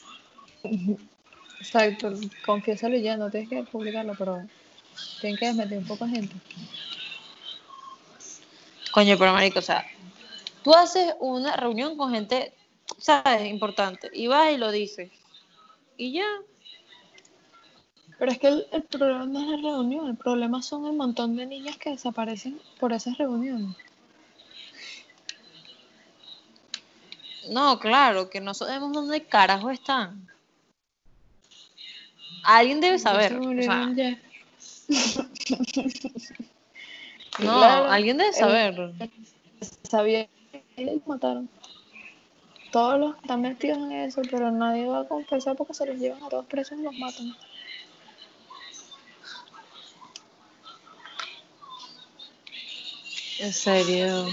Exacto, 1.59 2.13
confiésalo 2.45 2.95
y 2.95 3.01
ya, 3.01 3.17
no 3.17 3.29
tienes 3.29 3.49
que 3.49 3.63
publicarlo, 3.63 4.13
pero 4.17 4.43
tienen 5.21 5.37
que 5.37 5.47
desmentir 5.47 5.77
un 5.79 5.87
poco 5.87 6.05
a 6.05 6.09
gente. 6.09 6.35
Coño, 8.91 9.17
pero 9.17 9.33
marico, 9.33 9.59
o 9.59 9.61
sea, 9.61 9.85
tú 10.63 10.73
haces 10.73 11.13
una 11.19 11.55
reunión 11.55 11.97
con 11.97 12.11
gente, 12.11 12.53
¿sabes? 12.97 13.47
Importante, 13.47 14.09
y 14.13 14.27
vas 14.27 14.51
y 14.53 14.57
lo 14.57 14.71
dices. 14.71 15.11
Y 15.97 16.13
ya. 16.13 16.27
Pero 18.19 18.31
es 18.31 18.39
que 18.39 18.47
el, 18.47 18.67
el 18.71 18.83
problema 18.83 19.25
no 19.25 19.39
es 19.39 19.61
la 19.61 19.69
reunión, 19.69 20.07
el 20.07 20.15
problema 20.15 20.61
son 20.61 20.85
el 20.85 20.93
montón 20.93 21.35
de 21.35 21.45
niñas 21.45 21.77
que 21.77 21.91
desaparecen 21.91 22.59
por 22.79 22.93
esas 22.93 23.17
reuniones. 23.17 23.75
No, 27.49 27.79
claro, 27.79 28.29
que 28.29 28.41
no 28.41 28.53
sabemos 28.53 28.91
dónde 28.91 29.25
carajo 29.25 29.69
están. 29.69 30.27
Alguien 32.47 32.79
debe 32.79 32.97
saber. 32.97 33.35
O 33.35 33.61
sea, 33.61 33.87
no, 37.39 37.49
Claro, 37.59 37.91
alguien 37.91 38.17
debe 38.17 38.31
saber. 38.31 38.93
Sabía 39.83 40.29
que 40.77 40.85
los 40.85 41.05
mataron. 41.05 41.49
Todos 42.71 42.99
los 43.01 43.15
que 43.15 43.21
están 43.23 43.41
metidos 43.41 43.79
en 43.79 43.91
eso, 43.91 44.21
pero 44.31 44.49
nadie 44.49 44.85
va 44.85 45.01
a 45.01 45.07
confesar 45.09 45.57
porque 45.57 45.73
se 45.73 45.87
los 45.87 45.97
llevan 45.97 46.23
a 46.23 46.29
todos 46.29 46.45
presos 46.45 46.79
y 46.79 46.83
los 46.83 46.93
matan. 46.97 47.35
En 53.39 53.51
serio. 53.51 54.25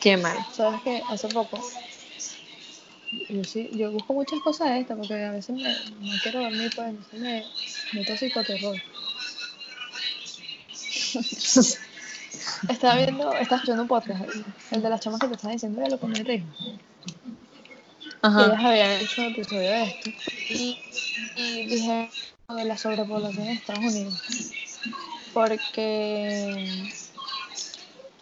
Qué 0.00 0.16
mal. 0.16 0.38
¿Sabes 0.54 0.80
qué? 0.84 1.02
Hace 1.06 1.28
poco. 1.28 1.60
Yo 3.28 3.44
sí, 3.44 3.70
yo 3.72 3.90
busco 3.92 4.14
muchas 4.14 4.40
cosas 4.40 4.70
de 4.70 4.80
estas 4.80 4.96
porque 4.96 5.14
a 5.14 5.32
veces 5.32 5.56
me, 5.56 5.70
no 6.00 6.18
quiero 6.22 6.40
dormir, 6.42 6.72
pues 6.74 6.88
entonces 6.88 7.20
me 7.20 7.44
meto 7.92 8.16
psicoterror. 8.16 8.76
Estaba 12.68 12.96
viendo, 12.96 13.38
estaba 13.38 13.56
escuchando 13.56 13.82
un 13.82 13.88
podcast, 13.88 14.22
el, 14.70 14.82
de 14.82 14.88
las 14.90 15.00
chamas 15.00 15.20
que 15.20 15.28
te 15.28 15.34
estaba 15.34 15.52
diciendo 15.52 15.80
de 15.82 15.90
lo 15.90 16.00
que 16.00 16.06
me 16.06 16.24
dijo. 16.24 16.46
que 16.58 16.72
ellas 18.22 18.58
Ajá. 18.58 18.68
habían 18.68 18.90
hecho 18.92 19.22
un 19.22 19.32
episodio 19.32 19.70
de 19.70 19.82
esto 19.84 20.10
y, 20.48 20.78
y 21.36 21.66
dije 21.66 22.10
de 22.48 22.64
la 22.64 22.76
sobrepoblación 22.76 23.46
en 23.46 23.56
Estados 23.56 23.84
Unidos 23.84 24.14
porque 25.34 26.56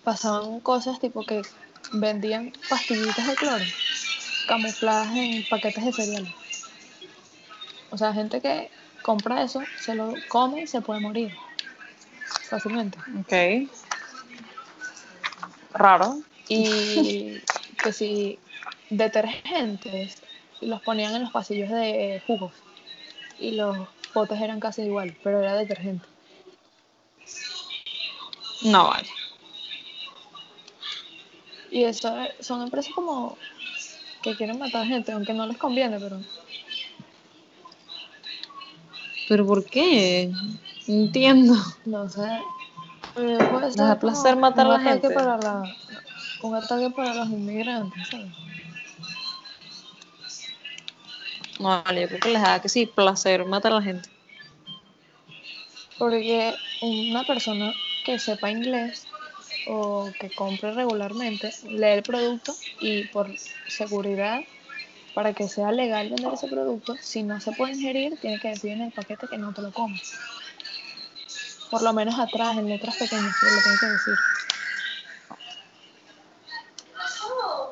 pasaban 0.03 0.61
cosas 0.61 0.99
tipo 0.99 1.25
que 1.25 1.43
vendían 1.93 2.53
pastillitas 2.69 3.27
de 3.27 3.35
cloro 3.37 3.65
camufladas 4.47 5.17
en 5.17 5.45
paquetes 5.49 5.85
de 5.85 5.93
cereal 5.93 6.35
o 7.91 7.99
sea 7.99 8.13
gente 8.13 8.41
que 8.41 8.71
compra 9.03 9.43
eso 9.43 9.63
se 9.79 9.95
lo 9.95 10.15
come 10.29 10.63
y 10.63 10.67
se 10.67 10.81
puede 10.81 11.01
morir 11.01 11.33
fácilmente 12.49 12.99
Ok. 13.21 13.71
Raro. 15.75 16.19
y 16.49 17.41
que 17.83 17.93
si 17.93 18.39
detergentes 18.91 20.23
los 20.61 20.83
ponían 20.83 21.15
en 21.15 21.23
los 21.23 21.33
pasillos 21.33 21.71
de 21.71 22.23
jugos 22.27 22.53
y 23.39 23.53
los 23.53 23.89
potes 24.13 24.41
eran 24.41 24.61
casi 24.61 24.83
igual, 24.83 25.17
pero 25.23 25.41
era 25.41 25.57
detergente. 25.57 26.07
No 28.63 28.89
vale. 28.89 29.09
Y 31.71 31.85
eso 31.85 32.17
eh, 32.21 32.35
son 32.41 32.63
empresas 32.63 32.93
como 32.95 33.37
que 34.23 34.37
quieren 34.37 34.59
matar 34.59 34.87
gente, 34.87 35.13
aunque 35.13 35.35
no 35.35 35.47
les 35.47 35.57
conviene, 35.57 35.99
pero 35.99 36.19
¿Pero 39.29 39.47
por 39.47 39.65
qué? 39.65 40.31
No 40.87 40.95
entiendo. 40.95 41.55
no 41.87 42.09
sé. 42.09 42.29
Eh, 43.17 43.39
puede 43.51 43.67
Les 43.67 43.77
da 43.77 43.91
ser 43.91 43.99
placer 43.99 44.35
como 44.35 44.41
matar 44.43 44.67
a 44.67 44.71
la 44.71 44.81
gente. 44.81 45.11
Para 45.11 45.37
la, 45.39 45.63
un 46.43 46.55
ataque 46.55 46.91
para 46.91 47.15
los 47.15 47.29
inmigrantes, 47.29 48.09
¿sabes? 48.09 48.33
No 51.61 51.83
vale, 51.83 52.03
yo 52.03 52.09
creo 52.09 52.21
que 52.21 52.29
les 52.31 52.43
da 52.43 52.61
que 52.61 52.69
sí, 52.69 52.87
placer 52.87 53.45
matar 53.45 53.73
a 53.73 53.77
la 53.77 53.83
gente. 53.83 54.11
Porque 55.99 56.55
una 56.83 57.25
persona 57.25 57.73
que 58.05 58.19
sepa 58.19 58.51
inglés 58.51 59.07
o 59.67 60.11
que 60.19 60.31
compre 60.31 60.73
regularmente 60.73 61.53
lee 61.65 61.95
el 61.95 62.03
producto 62.03 62.55
y 62.81 63.05
por 63.05 63.29
seguridad, 63.69 64.41
para 65.15 65.35
que 65.35 65.49
sea 65.49 65.73
legal 65.73 66.09
vender 66.09 66.33
ese 66.35 66.49
producto, 66.49 66.97
si 67.01 67.23
no 67.23 67.41
se 67.41 67.53
puede 67.53 67.75
ingerir, 67.75 68.19
tiene 68.21 68.41
que 68.41 68.49
decir 68.49 68.73
en 68.73 68.83
el 68.83 68.93
paquete 68.93 69.29
que 69.29 69.39
no 69.39 69.53
te 69.53 69.63
lo 69.63 69.73
comas. 69.73 70.13
Por 71.71 71.83
lo 71.83 71.93
menos 71.93 72.19
atrás, 72.19 72.57
en 72.59 72.69
letras 72.69 72.97
pequeñas, 72.97 73.35
pero 73.41 73.55
lo 73.55 73.63
tiene 73.63 73.79
que 73.79 73.87
decir. 73.87 74.15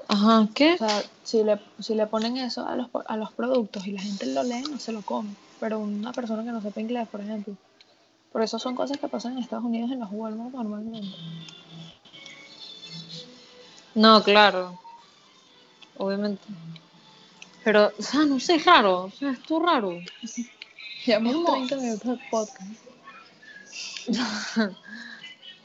Ajá, 0.08 0.48
¿qué? 0.54 0.74
O 0.74 0.78
sea, 0.78 1.02
si 1.22 1.44
le, 1.44 1.60
si 1.78 1.94
le 1.94 2.06
ponen 2.06 2.36
eso 2.36 2.66
a 2.66 2.76
los, 2.76 2.88
a 3.06 3.16
los 3.16 3.32
productos 3.32 3.86
y 3.86 3.92
la 3.92 4.02
gente 4.02 4.26
lo 4.26 4.42
lee, 4.42 4.64
no 4.70 4.78
se 4.78 4.92
lo 4.92 5.02
come. 5.02 5.30
Pero 5.60 5.78
una 5.78 6.12
persona 6.12 6.42
que 6.42 6.50
no 6.50 6.60
sepa 6.60 6.80
inglés, 6.80 7.08
por 7.08 7.20
ejemplo. 7.20 7.54
Por 8.32 8.42
eso 8.42 8.58
son 8.58 8.74
cosas 8.74 8.98
que 8.98 9.08
pasan 9.08 9.32
en 9.32 9.38
Estados 9.38 9.64
Unidos 9.64 9.90
en 9.90 10.00
los 10.00 10.08
Walmart 10.10 10.54
normalmente. 10.54 11.08
No, 13.94 14.22
claro. 14.22 14.78
Obviamente. 15.96 16.42
Pero, 17.64 17.92
o 17.98 18.02
sea, 18.02 18.20
no 18.24 18.40
sé, 18.40 18.54
es 18.56 18.64
raro. 18.64 19.04
O 19.04 19.10
sea, 19.10 19.32
es 19.32 19.42
todo 19.42 19.60
raro. 19.60 19.98
Llevamos 21.04 21.34
¿Cómo? 21.34 21.52
30 21.52 21.76
minutos 21.76 22.18
de 22.18 22.18
podcast. 22.30 22.72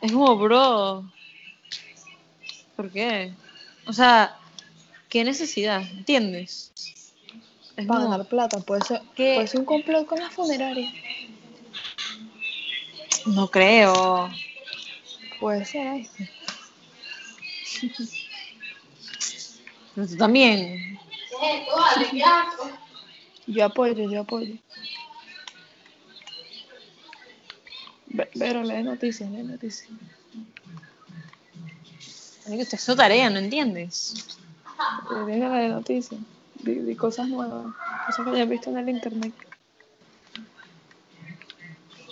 Es 0.01 0.11
como, 0.11 0.37
bro. 0.37 1.09
¿Por 2.75 2.91
qué? 2.91 3.33
O 3.87 3.93
sea, 3.93 4.37
¿qué 5.09 5.23
necesidad? 5.23 5.81
¿Entiendes? 5.81 6.71
Es 7.75 7.87
Para 7.87 7.99
como, 8.01 8.11
ganar 8.11 8.27
plata, 8.27 8.59
puede 8.59 8.81
ser, 8.81 9.01
¿Qué? 9.15 9.35
puede 9.35 9.47
ser 9.47 9.61
un 9.61 9.65
complot 9.65 10.05
con 10.05 10.19
la 10.19 10.29
funeraria. 10.29 10.91
no 13.25 13.49
creo. 13.49 14.29
Puede 15.39 15.65
ser 15.65 15.87
este. 16.01 16.29
Tú 19.95 20.17
también. 20.17 20.99
Yo 23.47 23.65
apoyo, 23.65 24.09
yo 24.09 24.21
apoyo. 24.21 24.55
Pero 28.37 28.63
lee 28.63 28.83
noticias, 28.83 29.29
lee 29.29 29.43
noticias. 29.43 29.89
Esto 32.47 32.75
es 32.75 32.81
su 32.81 32.95
tarea, 32.95 33.29
¿no 33.29 33.39
entiendes? 33.39 34.37
Tienes 35.07 35.41
que 35.41 35.49
leer 35.49 35.71
noticias. 35.71 36.21
Di, 36.61 36.75
di 36.75 36.95
cosas 36.95 37.27
nuevas, 37.27 37.73
cosas 38.05 38.25
que 38.25 38.31
hayas 38.31 38.49
visto 38.49 38.69
en 38.69 38.77
el 38.77 38.89
internet. 38.89 39.33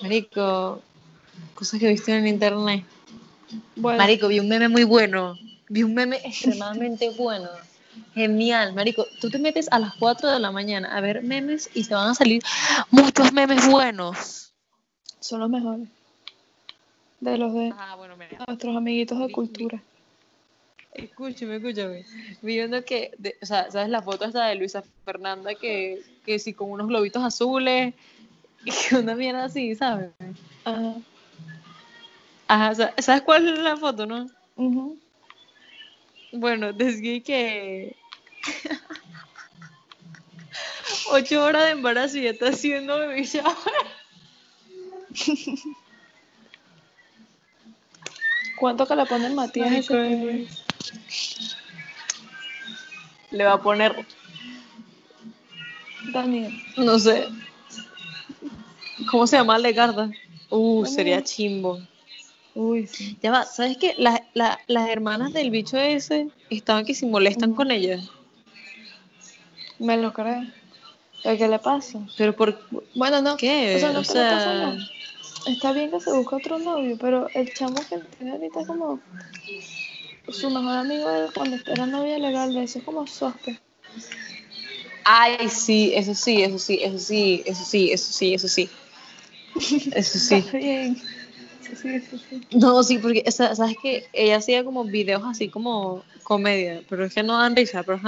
Marico, 0.02 0.82
cosas 1.54 1.80
que 1.80 1.88
he 1.88 1.91
visto 1.91 2.12
en 2.12 2.28
internet. 2.28 2.84
Bueno, 3.76 3.97
Marico, 3.97 4.28
vi 4.28 4.39
un 4.39 4.49
meme 4.49 4.67
muy 4.69 4.84
bueno. 4.84 5.36
Vi 5.74 5.82
un 5.82 5.96
meme 5.96 6.18
extremadamente 6.24 7.10
bueno. 7.18 7.50
Genial, 8.14 8.74
Marico. 8.74 9.08
Tú 9.20 9.32
te 9.32 9.40
metes 9.40 9.68
a 9.72 9.80
las 9.80 9.96
4 9.96 10.30
de 10.30 10.40
la 10.40 10.52
mañana 10.52 10.96
a 10.96 11.02
ver 11.02 11.24
memes 11.24 11.68
y 11.74 11.84
te 11.84 11.96
van 11.96 12.10
a 12.12 12.14
salir 12.14 12.44
muchos 12.92 13.34
memes 13.34 13.68
buenos. 13.68 14.54
son 15.20 15.40
los 15.40 15.50
mejores. 15.50 15.88
De 17.22 17.38
los 17.40 17.54
de 17.56 17.74
Ah, 17.76 17.96
bueno, 17.96 18.16
mira. 18.18 18.38
nuestros 18.48 18.76
amiguitos 18.78 19.18
de 19.18 19.26
Vi- 19.28 19.32
cultura. 19.34 19.82
Escúchame, 20.94 21.56
escúchame. 21.56 22.06
Vi 22.44 22.60
uno 22.60 22.84
que, 22.84 23.12
de- 23.18 23.36
o 23.42 23.46
sea, 23.48 23.72
¿sabes 23.72 23.90
la 23.90 24.04
foto 24.04 24.26
esta 24.26 24.46
de 24.46 24.54
Luisa 24.56 24.84
Fernanda 25.06 25.56
que, 25.56 26.04
que 26.24 26.38
sí 26.38 26.54
con 26.54 26.70
unos 26.70 26.88
globitos 26.88 27.24
azules 27.24 27.96
y 28.64 28.96
una 28.96 29.16
mierda 29.16 29.46
así, 29.46 29.74
¿sabes? 29.76 30.12
Ajá. 30.66 30.94
Ajá, 32.48 32.76
sa- 32.76 32.94
¿sabes 33.02 33.24
cuál 33.24 33.48
es 33.50 33.58
la 33.58 33.76
foto, 33.76 34.06
no? 34.06 34.28
ujú. 34.56 35.00
Bueno, 36.34 36.74
decía 36.74 37.22
que 37.22 37.96
ocho 41.12 41.43
horas 41.43 41.65
de 41.65 41.72
embarazo 41.72 42.17
y 42.17 42.24
ya 42.24 42.32
está 42.32 42.50
haciendo 42.50 42.98
baby 42.98 43.24
shower. 43.24 43.56
¿Cuánto 48.60 48.88
que 48.88 48.96
le 48.96 49.30
Matías 49.30 49.72
ese 49.74 49.93
Marico, 49.93 49.93
bebé? 49.93 50.48
Le 53.30 53.43
va 53.43 53.54
a 53.54 53.62
poner, 53.62 54.06
Daniel. 56.13 56.52
no 56.78 56.98
sé, 56.98 57.28
¿cómo 59.12 59.28
se 59.28 59.38
llama 59.38 59.60
Legarda? 59.60 60.10
Uh, 60.50 60.84
¿Cómo? 60.84 60.86
sería 60.86 61.24
chimbo. 61.24 61.80
Uy, 62.56 62.88
sí. 62.88 63.18
Ya 63.22 63.32
va, 63.32 63.46
¿sabes 63.46 63.78
qué? 63.78 63.96
Las, 63.98 64.22
la- 64.34 64.60
las 64.68 64.89
hermanas 64.89 65.34
del 65.34 65.50
bicho 65.50 65.78
ese 65.78 66.30
estaban 66.50 66.86
que 66.86 66.94
si 66.94 67.06
molestan 67.06 67.54
con 67.54 67.72
ella. 67.72 68.00
Me 69.80 69.98
lo 69.98 70.13
creo. 70.13 70.44
¿Qué, 71.24 71.48
le 71.48 71.60
pasa? 71.60 72.00
Pero 72.18 72.36
por 72.36 72.60
Bueno, 72.94 73.22
no. 73.22 73.38
qué? 73.38 73.76
O 73.76 73.80
sea, 73.80 73.92
no 73.92 74.00
O 74.00 74.04
pasa, 74.04 74.13
sea, 74.13 74.56
no. 74.56 74.78
Está 75.48 75.74
bien 75.74 75.89
que 75.92 76.00
se 76.00 76.12
busque 76.12 76.36
otro 76.36 76.60
novio, 76.60 76.98
pero 77.00 77.30
el 77.34 77.52
chamo 77.54 77.76
que 77.89 77.98
tiene 78.18 78.34
ahorita 78.34 78.62
es 78.62 78.68
como 78.68 79.02
su 80.30 80.50
mejor 80.50 80.78
amigo 80.78 81.08
cuando 81.34 81.58
era 81.66 81.86
novia 81.86 82.18
legal 82.20 82.54
de 82.54 82.63
eso, 82.63 82.80
es 82.80 82.86
como 82.86 83.08
sospe. 83.08 83.60
Ay, 85.06 85.50
sí, 85.50 85.92
eso 85.96 86.13
sí, 86.13 86.44
eso 86.44 86.58
sí, 86.60 86.80
eso 86.82 86.98
sí, 86.98 87.44
eso 87.46 87.66
sí, 87.66 87.92
eso 87.92 88.13
sí, 88.13 88.34
eso 88.34 88.48
sí. 88.48 88.70
Eso 89.96 90.18
sí. 90.18 90.36
Está 90.38 90.58
bien. 90.58 91.02
Sí, 91.76 92.00
sí, 92.00 92.02
sí, 92.20 92.22
sí. 92.30 92.48
No, 92.52 92.84
sí, 92.84 92.98
porque 92.98 93.30
sa- 93.32 93.56
sabes 93.56 93.76
que 93.82 94.08
ella 94.14 94.38
hacía 94.38 94.64
como 94.64 94.84
videos 94.86 95.24
así 95.26 95.50
como 95.50 96.04
comedia, 96.24 96.82
pero 96.90 97.06
es 97.06 97.14
que 97.14 97.24
no 97.24 97.38
dan 97.38 97.56
risa, 97.56 97.84
pero 97.84 98.00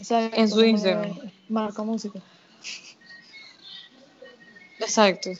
O 0.00 0.04
sea, 0.04 0.30
En 0.34 0.48
su 0.48 0.64
Instagram. 0.64 1.18
Marca 1.48 1.82
música. 1.82 2.20
Exacto. 4.78 5.30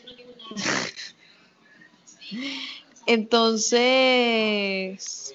Entonces, 3.06 5.34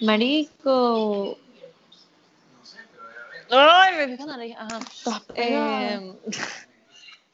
Marico. 0.00 1.38
Ay, 3.50 3.94
me 3.96 4.08
pica 4.08 4.26
la 4.26 4.36
nariz. 4.36 4.56
Ajá. 4.58 4.80
Eh, 5.34 6.12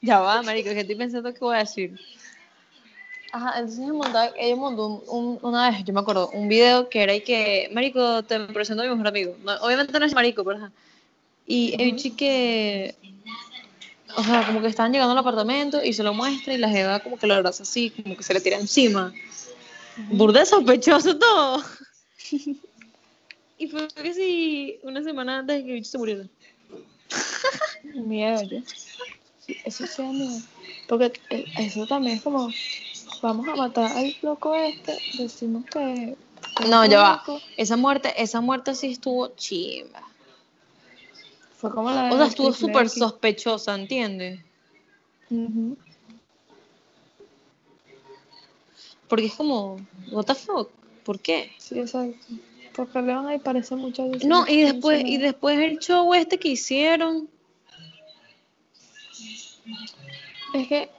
ya 0.02 0.20
va, 0.20 0.42
marico, 0.42 0.70
que 0.70 0.80
estoy 0.80 0.96
pensando 0.96 1.32
qué 1.32 1.40
voy 1.40 1.56
a 1.56 1.60
decir. 1.60 1.98
Ajá, 3.32 3.54
entonces 3.60 3.78
ella 3.80 3.92
montó, 3.94 4.18
ella 4.36 4.56
montó 4.56 4.86
un, 4.86 5.02
un- 5.08 5.38
una 5.42 5.70
vez, 5.70 5.82
yo 5.84 5.94
me 5.94 6.00
acuerdo, 6.00 6.28
un 6.34 6.48
video 6.48 6.90
que 6.90 7.02
era 7.02 7.14
y 7.14 7.22
que, 7.22 7.70
marico, 7.72 8.22
te 8.24 8.38
presento 8.40 8.82
a 8.82 8.86
mi 8.86 8.90
mejor 8.92 9.08
amigo. 9.08 9.36
No, 9.42 9.54
obviamente 9.62 9.98
no 9.98 10.04
es 10.04 10.12
marico, 10.14 10.44
pero 10.44 10.58
ajá. 10.58 10.72
Y 11.46 11.74
el 11.82 11.96
que, 12.16 12.94
o 14.16 14.22
sea, 14.22 14.44
como 14.46 14.60
que 14.60 14.66
estaban 14.68 14.92
llegando 14.92 15.12
al 15.12 15.18
apartamento 15.18 15.82
y 15.82 15.92
se 15.94 16.02
lo 16.02 16.12
muestra 16.12 16.52
y 16.52 16.58
la 16.58 16.68
jeva 16.68 17.00
como 17.00 17.18
que 17.18 17.26
lo 17.26 17.34
abraza 17.34 17.62
así, 17.62 17.90
como 17.90 18.16
que 18.16 18.22
se 18.22 18.34
le 18.34 18.40
tira 18.40 18.58
encima. 18.58 19.12
Burde 20.10 20.44
sospechoso 20.46 21.18
todo. 21.18 21.62
y 23.58 23.66
fue 23.68 23.88
que 23.88 24.12
sí, 24.14 24.78
una 24.82 25.02
semana 25.02 25.38
antes 25.38 25.56
de 25.56 25.64
que 25.64 25.68
el 25.70 25.74
bicho 25.76 25.90
se 25.90 25.98
muriera. 25.98 26.24
Miedo. 27.94 28.62
Eso 29.64 29.84
da 29.96 30.12
miedo. 30.12 30.40
Porque 30.88 31.12
eh, 31.30 31.44
eso 31.58 31.86
también 31.86 32.16
es 32.16 32.22
como, 32.22 32.50
vamos 33.22 33.48
a 33.48 33.56
matar 33.56 33.96
al 33.96 34.14
loco 34.22 34.54
este, 34.54 34.98
decimos 35.18 35.64
que... 35.66 36.16
que 36.56 36.68
No, 36.68 36.84
ya 36.84 37.00
va. 37.00 37.24
Esa 37.56 37.76
muerte, 37.76 38.12
esa 38.20 38.40
muerte 38.40 38.74
sí 38.74 38.92
estuvo 38.92 39.28
chimba. 39.36 40.02
Fue 41.56 41.70
como 41.70 41.90
la 41.90 42.12
O 42.12 42.16
sea, 42.16 42.26
estuvo 42.26 42.52
súper 42.52 42.88
sospechosa, 42.88 43.74
¿entiendes? 43.74 44.40
Porque 49.08 49.26
es 49.26 49.34
como, 49.34 49.76
what 50.10 50.24
the 50.24 50.34
fuck, 50.34 50.70
¿por 51.04 51.20
qué? 51.20 51.52
Sí, 51.58 51.78
exacto. 51.78 52.26
Porque 52.74 53.02
le 53.02 53.14
van 53.14 53.28
a 53.28 53.38
parecer 53.38 53.78
muchas 53.78 54.10
veces. 54.10 54.28
No, 54.28 54.46
y 54.48 54.62
después, 54.62 55.02
y 55.04 55.18
después 55.18 55.58
el 55.58 55.78
show 55.78 56.12
este 56.14 56.38
que 56.38 56.48
hicieron, 56.48 57.28
Es 60.55 60.68
que 60.68 60.90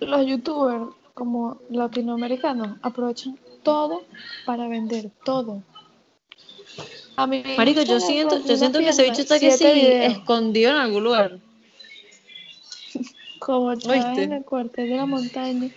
los 0.00 0.26
youtubers 0.26 0.94
como 1.14 1.58
latinoamericanos 1.70 2.76
aprovechan 2.82 3.38
todo 3.62 4.04
para 4.44 4.68
vender, 4.68 5.10
todo. 5.24 5.62
A 7.16 7.26
mí 7.26 7.42
marico, 7.56 7.82
yo 7.82 8.00
siento, 8.00 8.44
yo 8.44 8.56
siento 8.56 8.80
que 8.80 8.88
ese 8.88 9.04
bicho 9.04 9.22
está 9.22 9.38
que 9.38 9.52
sí, 9.52 9.64
videos, 9.64 10.14
escondido 10.14 10.72
en 10.72 10.76
algún 10.76 11.04
lugar. 11.04 11.38
como 13.38 13.72
en 13.72 14.32
el 14.32 14.44
cuartel 14.44 14.88
de 14.88 14.96
la 14.96 15.06
montaña. 15.06 15.70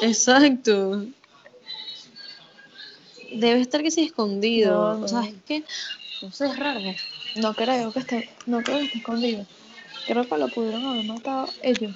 Exacto. 0.00 1.06
Debe 3.32 3.60
estar 3.60 3.82
que 3.82 3.90
sí 3.90 4.02
escondido. 4.04 4.72
No, 4.72 4.98
no. 4.98 5.04
O 5.04 5.08
sea, 5.08 5.22
es 5.22 5.34
que, 5.46 5.64
no 6.22 6.30
sé, 6.30 6.46
es 6.46 6.58
raro. 6.58 6.80
No 7.36 7.54
creo 7.54 7.92
que 7.92 7.98
esté, 8.00 8.30
no 8.46 8.62
creo 8.62 8.78
que 8.78 8.84
esté 8.84 8.98
escondido. 8.98 9.46
Creo 10.06 10.28
que 10.28 10.36
lo 10.36 10.48
pudieron 10.48 10.84
haber 10.86 11.04
matado 11.04 11.48
ellos. 11.62 11.92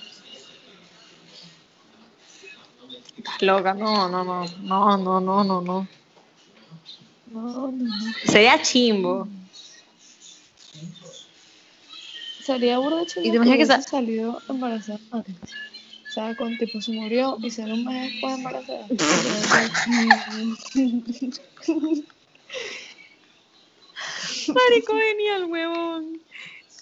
Estás 3.17 3.43
loca, 3.43 3.75
no, 3.75 4.09
no, 4.09 4.25
no, 4.25 4.45
no, 4.63 4.97
no, 4.97 5.21
no, 5.21 5.45
no, 5.45 5.61
no. 5.61 5.89
No, 7.33 7.73
no. 7.73 8.15
Sería 8.25 8.63
chimbo. 8.63 9.29
Sería 12.41 12.79
burda 12.79 12.99
de 12.99 13.03
¿Y 13.03 13.31
te 13.31 13.37
imaginas 13.37 13.45
que 13.45 13.51
hubiese 13.65 13.83
sa- 13.83 13.91
salido 13.91 14.43
embarazada 14.49 15.01
antes. 15.11 15.35
O 16.09 16.13
sea, 16.13 16.35
con 16.37 16.57
tipo 16.57 16.81
se 16.81 16.93
murió 16.93 17.37
y 17.43 17.51
salió 17.51 17.75
un 17.75 17.85
mes 17.85 18.13
después 18.13 18.39
embarazada. 18.39 18.87
Marico, 24.55 24.93
genial, 24.95 25.45
huevón. 25.47 26.21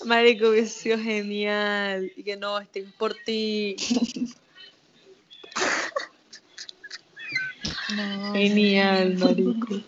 Marico, 0.04 0.50
hubiese 0.50 0.68
sido 0.68 0.98
genial. 0.98 2.12
Y 2.16 2.22
que 2.22 2.36
no, 2.36 2.58
estoy 2.58 2.82
por 2.98 3.14
ti. 3.24 3.76
No, 7.96 8.32
Genial, 8.32 9.16
marico. 9.18 9.80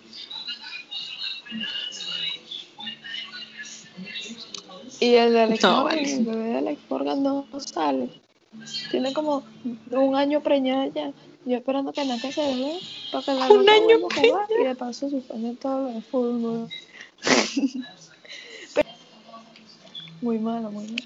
Y 5.00 5.14
el 5.14 5.32
de 5.32 5.40
Alex 5.40 5.62
No, 5.62 5.82
Morgan, 5.82 5.98
el 5.98 6.24
bebé 6.24 6.44
de 6.44 6.58
Alex 6.58 6.80
Morgan 6.88 7.22
no 7.22 7.46
sale. 7.58 8.08
Tiene 8.90 9.12
como 9.12 9.42
un 9.90 10.14
año 10.14 10.42
preñada 10.42 10.86
ya. 10.88 11.12
Yo 11.44 11.56
esperando 11.56 11.92
que 11.92 12.04
nazca 12.04 12.28
ese 12.28 12.40
bebé 12.40 12.78
para 13.12 13.24
que 13.24 13.34
la 13.34 13.48
Un 13.48 13.68
año 13.68 13.96
a 13.96 14.14
jugar 14.14 14.48
y 14.60 14.64
de 14.64 14.74
paso 14.74 15.10
suspenden 15.10 15.56
todo 15.56 15.82
lo 15.82 15.94
de 15.94 16.00
fútbol. 16.02 16.68
Muy 20.20 20.38
malo, 20.38 20.70
muy 20.70 20.84
malo. 20.84 21.04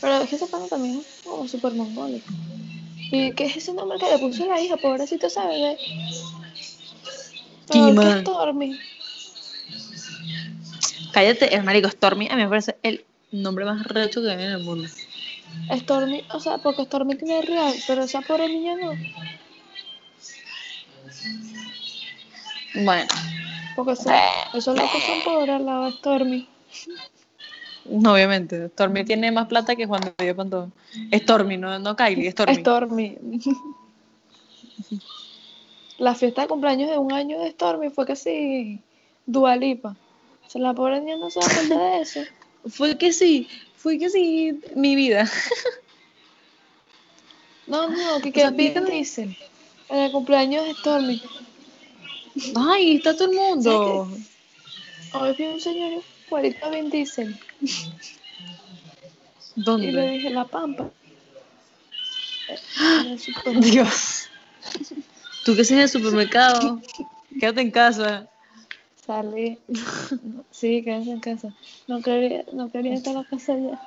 Pero 0.00 0.20
ese 0.22 0.46
pana 0.46 0.66
también 0.68 1.00
es 1.00 1.22
como 1.24 1.48
súper 1.48 1.72
mongólico. 1.72 2.26
¿Y 3.10 3.32
qué 3.32 3.46
es 3.46 3.56
ese 3.56 3.72
nombre 3.72 3.98
que 3.98 4.10
le 4.10 4.18
puso 4.18 4.46
la 4.46 4.60
hija? 4.60 4.76
Pobrecito 4.76 5.28
que 5.28 5.76
Kima. 7.70 8.20
Stormy. 8.20 8.78
Cállate, 11.12 11.54
es 11.54 11.64
marico 11.64 11.88
Stormy. 11.88 12.28
A 12.30 12.36
mí 12.36 12.42
me 12.42 12.48
parece 12.48 12.76
el 12.82 13.04
nombre 13.32 13.64
más 13.64 13.86
recho 13.86 14.22
que 14.22 14.30
hay 14.30 14.44
en 14.44 14.52
el 14.52 14.62
mundo. 14.62 14.88
Stormy, 15.80 16.22
o 16.32 16.40
sea, 16.40 16.58
porque 16.58 16.84
Stormy 16.84 17.16
tiene 17.16 17.42
real, 17.42 17.74
pero 17.86 18.04
esa 18.04 18.20
pobre 18.20 18.48
niña 18.48 18.76
no. 18.76 18.92
Bueno, 22.84 23.08
Porque 23.74 23.92
eso, 23.92 24.10
esos 24.54 24.76
locos 24.76 25.02
son 25.02 25.22
pobres 25.24 25.50
al 25.50 25.66
lado 25.66 25.86
de 25.86 25.92
Stormy. 25.92 26.48
No, 27.90 28.12
obviamente. 28.14 28.68
Stormy 28.68 29.04
tiene 29.04 29.30
más 29.32 29.48
plata 29.48 29.74
que 29.76 29.86
Juan 29.86 30.02
de 30.16 30.24
Dios 30.24 30.36
Pantón. 30.36 30.72
Stormy, 31.12 31.56
no, 31.56 31.78
no 31.78 31.96
Kylie, 31.96 32.30
Stormy. 32.32 32.56
Stormy. 32.56 33.18
La 35.98 36.14
fiesta 36.14 36.42
de 36.42 36.48
cumpleaños 36.48 36.90
de 36.90 36.98
un 36.98 37.12
año 37.12 37.40
de 37.40 37.50
Stormy 37.50 37.90
fue 37.90 38.06
casi 38.06 38.80
Dualipa. 39.26 39.96
O 40.46 40.50
sea, 40.50 40.60
la 40.60 40.72
pobre 40.74 41.00
niña 41.00 41.16
no 41.16 41.30
se 41.30 41.40
da 41.40 41.46
cuenta 41.48 41.78
de 41.78 42.00
eso. 42.00 42.20
Fue 42.68 42.98
que 42.98 43.12
sí, 43.12 43.48
fue 43.76 43.98
que 43.98 44.10
sí, 44.10 44.60
mi 44.74 44.94
vida. 44.96 45.30
No, 47.66 47.86
no, 47.88 48.20
que 48.22 48.30
Vin 48.30 48.56
fíjate- 48.56 48.90
Diesel. 48.90 49.36
En 49.90 49.98
el 49.98 50.10
cumpleaños 50.12 50.64
de 50.64 50.72
Stormy. 50.72 51.22
Ay, 52.56 52.96
está 52.96 53.14
todo 53.14 53.30
el 53.30 53.36
mundo. 53.36 54.08
Hoy 55.12 55.34
vi 55.36 55.44
un 55.48 55.60
señor 55.60 56.02
igualito 56.28 56.66
a 56.66 56.70
Vin 56.70 56.90
Diesel. 56.90 57.36
Y 57.60 57.66
le 57.66 59.62
¿Dónde? 59.64 60.10
dije, 60.10 60.30
la 60.30 60.44
pampa. 60.44 60.90
Dios. 63.60 64.28
Tú 65.44 65.54
que 65.54 65.62
estás 65.62 65.76
en 65.76 65.80
el 65.80 65.88
supermercado, 65.88 66.80
quédate 67.40 67.60
en 67.62 67.70
casa. 67.70 68.28
Salí. 69.06 69.58
Sí, 70.50 70.82
quédense 70.84 71.10
en 71.10 71.20
casa. 71.20 71.54
No 71.86 72.02
quería, 72.02 72.44
no 72.52 72.70
quería 72.70 72.94
estar 72.94 73.12
en 73.12 73.22
la 73.22 73.24
casa 73.24 73.56
ya. 73.56 73.80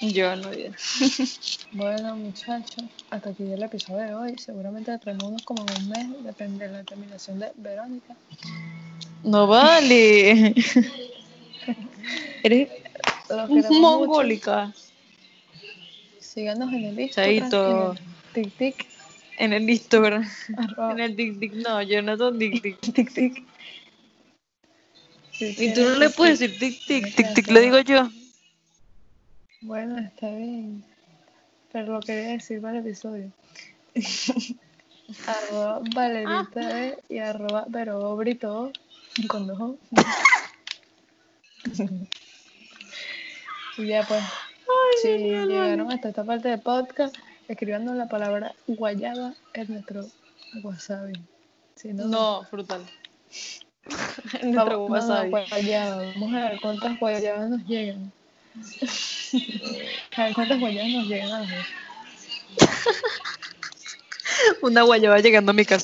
Yo 0.00 0.34
no 0.36 0.52
ya. 0.52 0.72
Bueno, 1.74 2.16
muchachos, 2.16 2.84
hasta 3.08 3.30
aquí 3.30 3.44
el 3.44 3.62
episodio 3.62 4.06
de 4.06 4.14
hoy. 4.14 4.38
Seguramente 4.38 4.98
traemos 4.98 5.42
como 5.42 5.64
en 5.64 5.82
un 5.82 5.88
mes, 5.88 6.24
depende 6.24 6.66
de 6.68 6.72
la 6.72 6.84
terminación 6.84 7.38
de 7.38 7.50
Verónica. 7.56 8.14
No 9.24 9.46
vale. 9.46 10.54
Eres 12.42 12.68
mongólica. 13.70 14.72
Síganos 16.18 16.72
en 16.72 16.84
el 16.84 17.00
Instagram, 17.00 17.96
el 18.34 18.52
tic 18.52 18.86
En 19.38 19.52
el 19.52 19.68
Instagram. 19.68 20.28
En 20.90 21.00
el 21.00 21.14
tic 21.14 21.38
tic. 21.38 21.52
No, 21.54 21.82
yo 21.82 22.02
no 22.02 22.16
soy 22.16 22.38
tic 22.38 22.62
tic. 22.62 22.80
tic 22.80 23.12
tic. 23.12 23.44
Y 25.38 25.74
tú 25.74 25.82
no 25.82 25.96
le 25.96 26.10
puedes 26.10 26.38
decir 26.38 26.58
tic, 26.58 26.86
tic, 26.86 27.14
tic, 27.14 27.34
tic, 27.34 27.50
le 27.50 27.60
digo 27.60 27.78
yo. 27.80 28.08
Bueno, 29.60 29.98
está 29.98 30.30
bien. 30.30 30.84
Pero 31.72 31.94
lo 31.94 32.00
quería 32.00 32.32
decir 32.32 32.60
para 32.60 32.78
el 32.78 32.86
episodio. 32.86 33.30
arroba 35.26 35.80
Valerita 35.94 36.86
E 36.86 36.98
y 37.08 37.18
arroba 37.18 37.66
pero 37.70 38.16
Brito 38.16 38.72
con 39.28 39.46
dos 39.46 39.60
O. 39.60 39.76
y 43.78 43.86
ya 43.86 44.02
pues, 44.06 44.22
si 45.02 45.08
llegaron 45.18 45.90
hasta 45.92 46.08
esta 46.10 46.24
parte 46.24 46.48
del 46.48 46.60
podcast, 46.60 47.16
escribiendo 47.48 47.94
la 47.94 48.08
palabra 48.08 48.54
guayaba 48.66 49.34
en 49.54 49.72
nuestro 49.72 50.06
wasabi. 50.62 51.14
Si 51.76 51.88
no, 51.92 52.06
No, 52.06 52.44
frutal. 52.50 52.82
vamos, 54.42 54.44
Nuestro 54.44 54.64
no, 54.64 54.70
no, 54.70 54.86
wasabi. 54.86 55.30
guayaba. 55.30 56.02
Vamos 56.14 56.34
a 56.34 56.48
ver 56.50 56.60
cuántas 56.60 56.98
guayabas 57.00 57.50
nos 57.50 57.64
llegan. 57.66 58.12
A 60.16 60.24
ver 60.24 60.34
cuántas 60.34 60.60
guayabas 60.60 60.92
nos 60.92 61.06
llegan 61.06 61.32
a. 61.32 61.46
Una 64.62 64.82
guayaba 64.82 65.18
llegando 65.20 65.50
a 65.50 65.54
mi 65.54 65.64
casa. 65.64 65.80